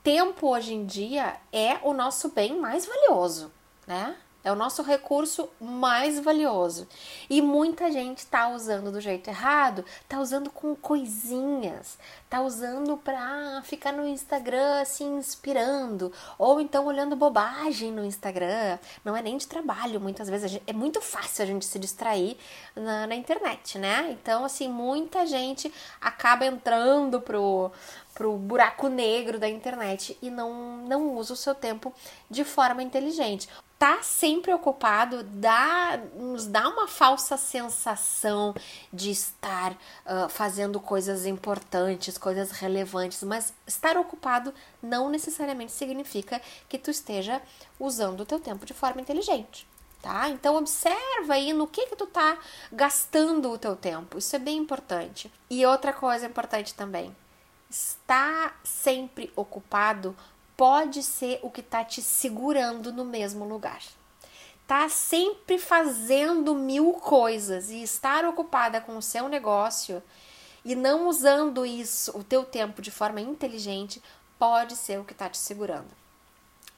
Tempo 0.02 0.48
hoje 0.48 0.74
em 0.74 0.86
dia 0.86 1.36
é 1.52 1.78
o 1.82 1.92
nosso 1.92 2.30
bem 2.30 2.58
mais 2.58 2.86
valioso, 2.86 3.52
né? 3.86 4.16
É 4.44 4.50
o 4.50 4.56
nosso 4.56 4.82
recurso 4.82 5.48
mais 5.60 6.18
valioso. 6.18 6.88
E 7.30 7.40
muita 7.40 7.92
gente 7.92 8.18
está 8.18 8.48
usando 8.48 8.90
do 8.90 9.00
jeito 9.00 9.28
errado, 9.28 9.84
está 10.00 10.18
usando 10.18 10.50
com 10.50 10.74
coisinhas, 10.74 11.96
está 12.24 12.42
usando 12.42 12.96
para 12.96 13.62
ficar 13.62 13.92
no 13.92 14.06
Instagram 14.06 14.84
se 14.84 15.04
inspirando, 15.04 16.12
ou 16.36 16.60
então 16.60 16.86
olhando 16.86 17.14
bobagem 17.14 17.92
no 17.92 18.04
Instagram. 18.04 18.78
Não 19.04 19.16
é 19.16 19.22
nem 19.22 19.36
de 19.36 19.46
trabalho, 19.46 20.00
muitas 20.00 20.28
vezes 20.28 20.50
gente, 20.50 20.64
é 20.66 20.72
muito 20.72 21.00
fácil 21.00 21.44
a 21.44 21.46
gente 21.46 21.64
se 21.64 21.78
distrair 21.78 22.36
na, 22.74 23.06
na 23.06 23.14
internet, 23.14 23.78
né? 23.78 24.10
Então, 24.10 24.44
assim, 24.44 24.68
muita 24.68 25.24
gente 25.24 25.72
acaba 26.00 26.44
entrando 26.44 27.20
pro 27.20 27.70
pro 28.14 28.36
buraco 28.36 28.88
negro 28.88 29.38
da 29.38 29.48
internet 29.48 30.18
e 30.20 30.30
não, 30.30 30.76
não 30.86 31.16
usa 31.16 31.32
o 31.32 31.36
seu 31.36 31.54
tempo 31.54 31.92
de 32.30 32.44
forma 32.44 32.82
inteligente 32.82 33.48
tá 33.82 34.00
sempre 34.00 34.54
ocupado 34.54 35.24
dá, 35.24 35.98
nos 36.14 36.46
dá 36.46 36.68
uma 36.68 36.86
falsa 36.86 37.36
sensação 37.36 38.54
de 38.92 39.10
estar 39.10 39.72
uh, 39.72 40.28
fazendo 40.28 40.78
coisas 40.78 41.26
importantes, 41.26 42.16
coisas 42.16 42.52
relevantes, 42.52 43.24
mas 43.24 43.52
estar 43.66 43.96
ocupado 43.96 44.54
não 44.80 45.10
necessariamente 45.10 45.72
significa 45.72 46.40
que 46.68 46.78
tu 46.78 46.92
esteja 46.92 47.42
usando 47.80 48.20
o 48.20 48.24
teu 48.24 48.38
tempo 48.38 48.64
de 48.64 48.72
forma 48.72 49.00
inteligente. 49.00 49.66
Tá? 50.00 50.28
Então 50.28 50.54
observa 50.54 51.34
aí 51.34 51.52
no 51.52 51.66
que 51.66 51.86
que 51.86 51.96
tu 51.96 52.06
tá 52.06 52.38
gastando 52.70 53.50
o 53.50 53.58
teu 53.58 53.74
tempo. 53.74 54.16
Isso 54.16 54.36
é 54.36 54.38
bem 54.38 54.58
importante. 54.58 55.32
E 55.50 55.66
outra 55.66 55.92
coisa 55.92 56.26
importante 56.26 56.72
também, 56.72 57.12
estar 57.68 58.60
sempre 58.62 59.32
ocupado 59.34 60.14
pode 60.62 61.02
ser 61.02 61.40
o 61.42 61.50
que 61.50 61.58
está 61.60 61.84
te 61.84 62.00
segurando 62.00 62.92
no 62.92 63.04
mesmo 63.04 63.44
lugar. 63.44 63.82
Tá 64.64 64.88
sempre 64.88 65.58
fazendo 65.58 66.54
mil 66.54 66.92
coisas 66.92 67.68
e 67.68 67.82
estar 67.82 68.24
ocupada 68.24 68.80
com 68.80 68.96
o 68.96 69.02
seu 69.02 69.28
negócio 69.28 70.00
e 70.64 70.76
não 70.76 71.08
usando 71.08 71.66
isso, 71.66 72.16
o 72.16 72.22
teu 72.22 72.44
tempo 72.44 72.80
de 72.80 72.92
forma 72.92 73.20
inteligente, 73.20 74.00
pode 74.38 74.76
ser 74.76 75.00
o 75.00 75.04
que 75.04 75.12
está 75.12 75.28
te 75.28 75.36
segurando. 75.36 75.90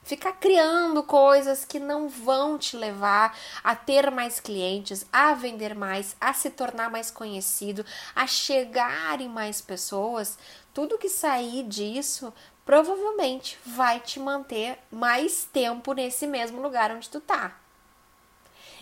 Ficar 0.01 0.33
criando 0.33 1.03
coisas 1.03 1.63
que 1.63 1.79
não 1.79 2.09
vão 2.09 2.57
te 2.57 2.75
levar 2.75 3.37
a 3.63 3.75
ter 3.75 4.09
mais 4.09 4.39
clientes, 4.39 5.05
a 5.13 5.35
vender 5.35 5.75
mais, 5.75 6.15
a 6.19 6.33
se 6.33 6.49
tornar 6.49 6.89
mais 6.89 7.11
conhecido, 7.11 7.85
a 8.15 8.25
chegar 8.25 9.21
em 9.21 9.29
mais 9.29 9.61
pessoas, 9.61 10.39
tudo 10.73 10.97
que 10.97 11.07
sair 11.07 11.63
disso 11.63 12.33
provavelmente 12.65 13.57
vai 13.63 13.99
te 13.99 14.19
manter 14.19 14.79
mais 14.91 15.47
tempo 15.53 15.93
nesse 15.93 16.25
mesmo 16.25 16.61
lugar 16.61 16.91
onde 16.91 17.09
tu 17.09 17.21
tá. 17.21 17.55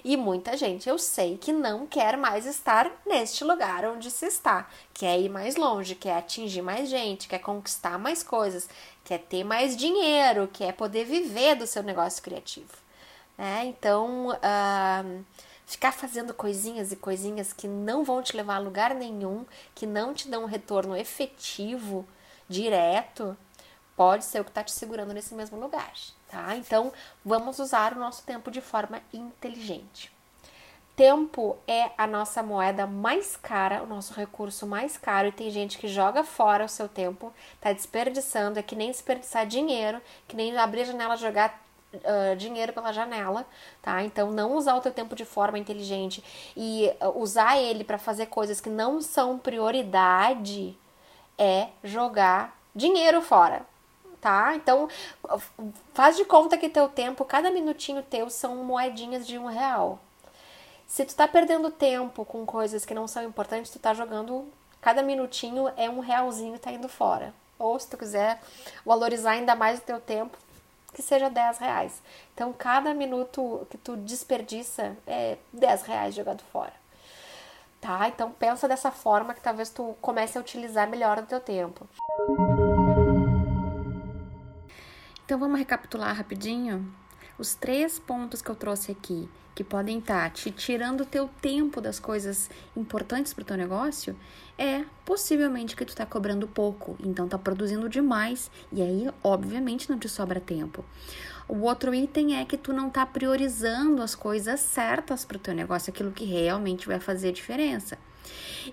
E 0.04 0.18
muita 0.18 0.58
gente 0.58 0.90
eu 0.90 0.98
sei 0.98 1.38
que 1.38 1.54
não 1.54 1.86
quer 1.86 2.18
mais 2.18 2.46
estar 2.46 2.92
neste 3.06 3.44
lugar 3.44 3.86
onde 3.86 4.10
se 4.12 4.26
está, 4.26 4.68
quer 4.94 5.20
ir 5.20 5.30
mais 5.30 5.56
longe, 5.56 5.96
quer 5.96 6.18
atingir 6.18 6.62
mais 6.62 6.90
gente, 6.90 7.28
quer 7.28 7.40
conquistar 7.40 7.98
mais 7.98 8.22
coisas, 8.22 8.70
quer 9.04 9.20
ter 9.20 9.44
mais 9.44 9.78
dinheiro, 9.78 10.50
quer 10.52 10.74
poder 10.74 11.06
viver 11.06 11.56
do 11.56 11.68
seu 11.68 11.84
negócio 11.84 12.24
criativo. 12.24 12.74
Né? 13.38 13.66
Então, 13.66 14.30
uh, 14.30 15.26
ficar 15.66 15.94
fazendo 15.94 16.34
coisinhas 16.34 16.92
e 16.92 16.98
coisinhas 16.98 17.54
que 17.54 17.68
não 17.68 18.04
vão 18.04 18.22
te 18.22 18.36
levar 18.36 18.56
a 18.56 18.60
lugar 18.60 18.94
nenhum, 18.94 19.46
que 19.74 19.86
não 19.86 20.14
te 20.14 20.28
dão 20.28 20.44
um 20.44 20.48
retorno 20.48 20.98
efetivo, 20.98 22.06
direto, 22.50 23.38
pode 23.96 24.26
ser 24.26 24.42
o 24.42 24.44
que 24.44 24.52
está 24.52 24.64
te 24.64 24.72
segurando 24.72 25.14
nesse 25.14 25.34
mesmo 25.34 25.60
lugar, 25.60 25.92
tá? 26.30 26.56
Então, 26.56 26.92
vamos 27.24 27.60
usar 27.60 27.94
o 27.94 28.00
nosso 28.00 28.24
tempo 28.24 28.50
de 28.50 28.62
forma 28.62 29.02
inteligente. 29.14 30.12
Tempo 30.96 31.58
é 31.68 31.90
a 31.98 32.06
nossa 32.06 32.44
moeda 32.44 32.86
mais 32.86 33.36
cara, 33.36 33.82
o 33.82 33.88
nosso 33.88 34.14
recurso 34.14 34.68
mais 34.68 34.96
caro, 34.96 35.28
e 35.28 35.32
tem 35.32 35.50
gente 35.50 35.80
que 35.80 35.88
joga 35.88 36.24
fora 36.24 36.66
o 36.66 36.70
seu 36.70 36.88
tempo, 36.88 37.34
tá 37.60 37.74
desperdiçando, 37.74 38.60
é 38.60 38.64
que 38.64 38.76
nem 38.76 38.92
desperdiçar 38.92 39.48
dinheiro, 39.48 40.00
que 40.28 40.36
nem 40.36 40.56
abrir 40.56 40.82
a 40.82 40.86
janela 40.86 41.18
jogar 41.18 41.60
uh, 41.96 42.36
dinheiro 42.36 42.74
pela 42.74 42.92
janela, 42.92 43.44
tá? 43.82 44.04
Então, 44.04 44.32
não 44.32 44.56
usar 44.56 44.76
o 44.76 44.82
teu 44.82 44.92
tempo 44.92 45.16
de 45.16 45.26
forma 45.26 45.58
inteligente 45.58 46.24
e 46.56 46.92
usar 47.16 47.58
ele 47.58 47.84
para 47.84 47.98
fazer 47.98 48.28
coisas 48.28 48.62
que 48.62 48.70
não 48.70 49.02
são 49.02 49.40
prioridade 49.40 50.78
é 51.40 51.70
jogar 51.84 52.56
dinheiro 52.76 53.20
fora, 53.22 53.66
tá? 54.24 54.56
Então, 54.56 54.88
faz 55.94 56.16
de 56.16 56.24
conta 56.24 56.58
que 56.58 56.70
teu 56.70 56.88
tempo, 56.88 57.26
cada 57.26 57.52
minutinho 57.52 58.02
teu 58.02 58.30
são 58.30 58.56
moedinhas 58.64 59.28
de 59.28 59.38
um 59.38 59.48
real. 59.48 60.00
Se 60.88 61.04
tu 61.04 61.14
tá 61.14 61.28
perdendo 61.28 61.70
tempo 61.70 62.24
com 62.24 62.46
coisas 62.46 62.86
que 62.86 62.94
não 62.94 63.06
são 63.06 63.22
importantes, 63.22 63.70
tu 63.70 63.80
tá 63.80 63.94
jogando, 63.94 64.48
cada 64.80 65.04
minutinho 65.04 65.70
é 65.76 65.90
um 65.90 66.00
realzinho 66.00 66.58
tá 66.58 66.72
indo 66.72 66.88
fora. 66.88 67.34
Ou 67.60 67.78
se 67.78 67.90
tu 67.90 67.98
quiser 67.98 68.40
valorizar 68.86 69.32
ainda 69.32 69.56
mais 69.56 69.80
o 69.80 69.84
teu 69.84 70.00
tempo, 70.00 70.38
que 70.94 71.02
seja 71.02 71.30
10 71.30 71.58
reais. 71.58 72.02
Então, 72.34 72.54
cada 72.54 72.94
minuto 72.94 73.68
que 73.70 73.78
tu 73.78 73.98
desperdiça 73.98 74.96
é 75.06 75.38
10 75.52 75.82
reais 75.82 76.16
jogado 76.16 76.44
fora. 76.52 76.74
Tá? 77.82 78.08
Então, 78.08 78.32
pensa 78.32 78.70
dessa 78.70 78.90
forma 78.92 79.34
que 79.34 79.42
talvez 79.42 79.70
tu 79.70 79.98
comece 80.00 80.38
a 80.38 80.42
utilizar 80.42 80.88
melhor 80.88 81.18
o 81.18 81.26
teu 81.26 81.42
tempo. 81.42 81.86
Então 85.26 85.40
vamos 85.40 85.58
recapitular 85.58 86.16
rapidinho 86.16 86.94
os 87.38 87.56
três 87.56 87.98
pontos 87.98 88.42
que 88.42 88.50
eu 88.50 88.56
trouxe 88.56 88.92
aqui, 88.92 89.28
que 89.56 89.64
podem 89.64 90.00
estar 90.00 90.30
te 90.32 90.52
tirando 90.52 91.02
o 91.02 91.06
teu 91.06 91.30
tempo 91.42 91.82
das 91.82 92.00
coisas 92.00 92.50
importantes 92.76 93.34
para 93.34 93.42
o 93.42 93.46
teu 93.46 93.58
negócio, 93.58 94.16
é 94.58 94.86
possivelmente 95.06 95.76
que 95.76 95.86
tu 95.86 95.90
está 95.90 96.06
cobrando 96.06 96.48
pouco, 96.48 96.96
então 97.04 97.26
está 97.26 97.38
produzindo 97.38 97.90
demais 97.90 98.52
e 98.72 98.82
aí 98.82 99.10
obviamente 99.24 99.90
não 99.90 99.98
te 99.98 100.08
sobra 100.08 100.40
tempo. 100.40 100.86
O 101.48 101.62
outro 101.62 101.94
item 101.94 102.40
é 102.40 102.46
que 102.46 102.58
tu 102.58 102.72
não 102.72 102.88
está 102.88 103.06
priorizando 103.06 104.02
as 104.02 104.16
coisas 104.16 104.60
certas 104.60 105.26
para 105.26 105.38
o 105.38 105.40
teu 105.40 105.54
negócio, 105.54 105.92
aquilo 105.92 106.12
que 106.12 106.26
realmente 106.26 106.88
vai 106.88 107.00
fazer 107.00 107.32
diferença. 107.32 107.98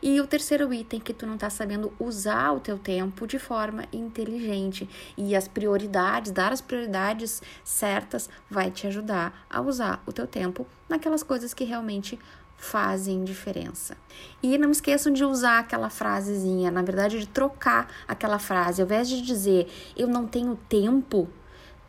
E 0.03 0.21
o 0.21 0.27
terceiro 0.27 0.73
item 0.73 1.01
que 1.01 1.13
tu 1.13 1.27
não 1.27 1.37
tá 1.37 1.51
sabendo 1.51 1.93
usar 1.99 2.53
o 2.53 2.61
teu 2.61 2.79
tempo 2.79 3.27
de 3.27 3.39
forma 3.39 3.85
inteligente 3.93 4.89
e 5.17 5.35
as 5.35 5.49
prioridades, 5.49 6.33
dar 6.33 6.53
as 6.53 6.61
prioridades 6.61 7.43
certas 7.65 8.29
vai 8.49 8.71
te 8.71 8.87
ajudar 8.87 9.47
a 9.49 9.61
usar 9.61 10.03
o 10.07 10.13
teu 10.13 10.27
tempo 10.27 10.67
naquelas 10.89 11.23
coisas 11.23 11.53
que 11.55 11.65
realmente 11.65 12.19
fazem 12.61 13.25
diferença. 13.25 13.97
E 14.43 14.59
não 14.59 14.71
esqueçam 14.71 15.13
de 15.13 15.25
usar 15.25 15.61
aquela 15.61 15.89
frasezinha, 15.89 16.71
na 16.71 16.83
verdade, 16.83 17.19
de 17.19 17.27
trocar 17.27 17.89
aquela 18.07 18.39
frase. 18.39 18.83
Ao 18.83 18.87
invés 18.87 19.09
de 19.09 19.23
dizer 19.23 19.67
eu 19.97 20.07
não 20.07 20.27
tenho 20.27 20.55
tempo, 20.69 21.29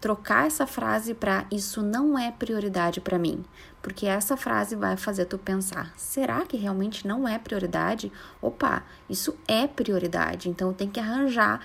trocar 0.02 0.48
essa 0.48 0.66
frase 0.66 1.14
para 1.14 1.46
isso 1.52 1.84
não 1.84 2.18
é 2.18 2.32
prioridade 2.32 3.00
para 3.00 3.20
mim, 3.20 3.46
porque 3.84 4.08
essa 4.08 4.36
frase 4.36 4.76
vai 4.76 4.98
fazer 4.98 5.26
tu 5.26 5.38
pensar: 5.38 5.94
será 5.96 6.42
que 6.42 6.58
realmente 6.58 7.08
não 7.08 7.28
é 7.28 7.38
prioridade? 7.38 8.12
Opa, 8.42 8.84
isso 9.08 9.38
é 9.48 9.68
prioridade, 9.68 10.50
então 10.50 10.74
tem 10.74 10.90
que 10.90 11.00
arranjar 11.00 11.62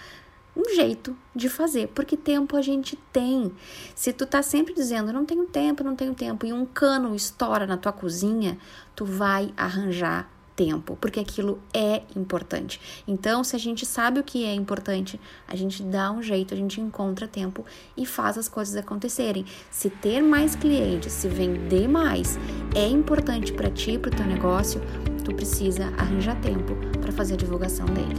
um 0.55 0.75
jeito 0.75 1.17
de 1.35 1.49
fazer, 1.49 1.89
porque 1.89 2.17
tempo 2.17 2.57
a 2.57 2.63
gente 2.63 2.97
tem. 3.13 3.53
Se 3.95 4.13
tu 4.13 4.27
tá 4.27 4.43
sempre 4.43 4.75
dizendo 4.75 5.13
não 5.13 5.27
tenho 5.27 5.47
tempo, 5.47 5.83
não 5.83 5.97
tenho 5.97 6.15
tempo 6.15 6.47
e 6.47 6.53
um 6.53 6.65
cano 6.65 7.15
estoura 7.15 7.67
na 7.67 7.77
tua 7.77 7.93
cozinha, 7.93 8.59
tu 8.95 9.05
vai 9.05 9.53
arranjar 9.57 10.31
tempo, 10.57 10.97
porque 11.01 11.21
aquilo 11.21 11.61
é 11.73 12.03
importante. 12.17 12.81
Então, 13.07 13.45
se 13.45 13.55
a 13.55 13.59
gente 13.59 13.85
sabe 13.85 14.19
o 14.19 14.25
que 14.25 14.45
é 14.45 14.55
importante, 14.55 15.21
a 15.47 15.55
gente 15.55 15.83
dá 15.83 16.11
um 16.11 16.23
jeito, 16.23 16.55
a 16.55 16.57
gente 16.57 16.81
encontra 16.81 17.29
tempo 17.29 17.65
e 17.97 18.07
faz 18.07 18.39
as 18.39 18.49
coisas 18.49 18.75
acontecerem. 18.75 19.45
Se 19.71 19.91
ter 19.91 20.23
mais 20.23 20.57
clientes, 20.57 21.13
se 21.13 21.29
vender 21.29 21.87
mais 21.87 22.39
é 22.75 22.89
importante 22.89 23.53
para 23.53 23.71
ti, 23.71 23.99
para 23.99 24.11
o 24.11 24.17
teu 24.17 24.27
negócio, 24.27 24.81
tu 25.23 25.35
precisa 25.35 25.93
arranjar 25.99 26.41
tempo 26.41 26.75
para 27.01 27.13
fazer 27.13 27.35
a 27.35 27.37
divulgação 27.37 27.87
dele. 27.87 28.17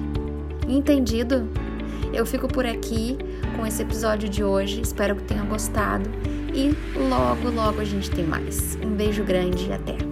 Entendido? 0.68 1.50
Eu 2.14 2.26
fico 2.26 2.48
por 2.48 2.66
aqui 2.66 3.18
com 3.56 3.66
esse 3.66 3.82
episódio 3.82 4.30
de 4.30 4.44
hoje. 4.44 4.82
Espero 4.82 5.16
que 5.16 5.24
tenham 5.24 5.48
gostado 5.48 6.10
e 6.54 6.76
logo, 7.10 7.50
logo 7.50 7.82
a 7.82 7.86
gente 7.86 8.10
tem 8.10 8.26
mais. 8.26 8.76
Um 8.76 8.96
beijo 8.96 9.24
grande 9.24 9.68
e 9.68 9.74
até! 9.74 10.07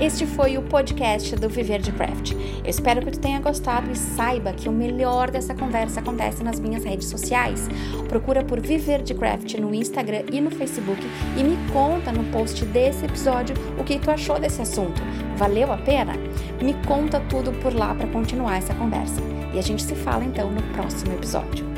Este 0.00 0.24
foi 0.24 0.56
o 0.56 0.62
podcast 0.62 1.36
do 1.36 1.46
Viver 1.46 1.78
de 1.78 1.92
Craft. 1.92 2.32
Eu 2.32 2.70
espero 2.70 3.04
que 3.04 3.12
tu 3.12 3.20
tenha 3.20 3.38
gostado 3.38 3.92
e 3.92 3.94
saiba 3.94 4.50
que 4.54 4.66
o 4.66 4.72
melhor 4.72 5.30
dessa 5.30 5.54
conversa 5.54 6.00
acontece 6.00 6.42
nas 6.42 6.58
minhas 6.58 6.84
redes 6.84 7.06
sociais. 7.06 7.68
Procura 8.08 8.42
por 8.42 8.58
Viver 8.60 9.02
de 9.02 9.12
Craft 9.12 9.56
no 9.56 9.74
Instagram 9.74 10.22
e 10.32 10.40
no 10.40 10.50
Facebook 10.50 11.02
e 11.36 11.44
me 11.44 11.58
conta 11.70 12.12
no 12.12 12.24
post 12.32 12.64
desse 12.64 13.04
episódio 13.04 13.54
o 13.78 13.84
que 13.84 13.98
tu 13.98 14.10
achou 14.10 14.40
desse 14.40 14.62
assunto. 14.62 15.02
Valeu 15.36 15.70
a 15.70 15.76
pena? 15.76 16.14
Me 16.62 16.72
conta 16.86 17.20
tudo 17.28 17.52
por 17.60 17.74
lá 17.74 17.94
para 17.94 18.08
continuar 18.08 18.56
essa 18.56 18.72
conversa. 18.72 19.20
E 19.52 19.58
a 19.58 19.62
gente 19.62 19.82
se 19.82 19.94
fala 19.94 20.24
então 20.24 20.50
no 20.50 20.62
próximo 20.74 21.12
episódio. 21.12 21.69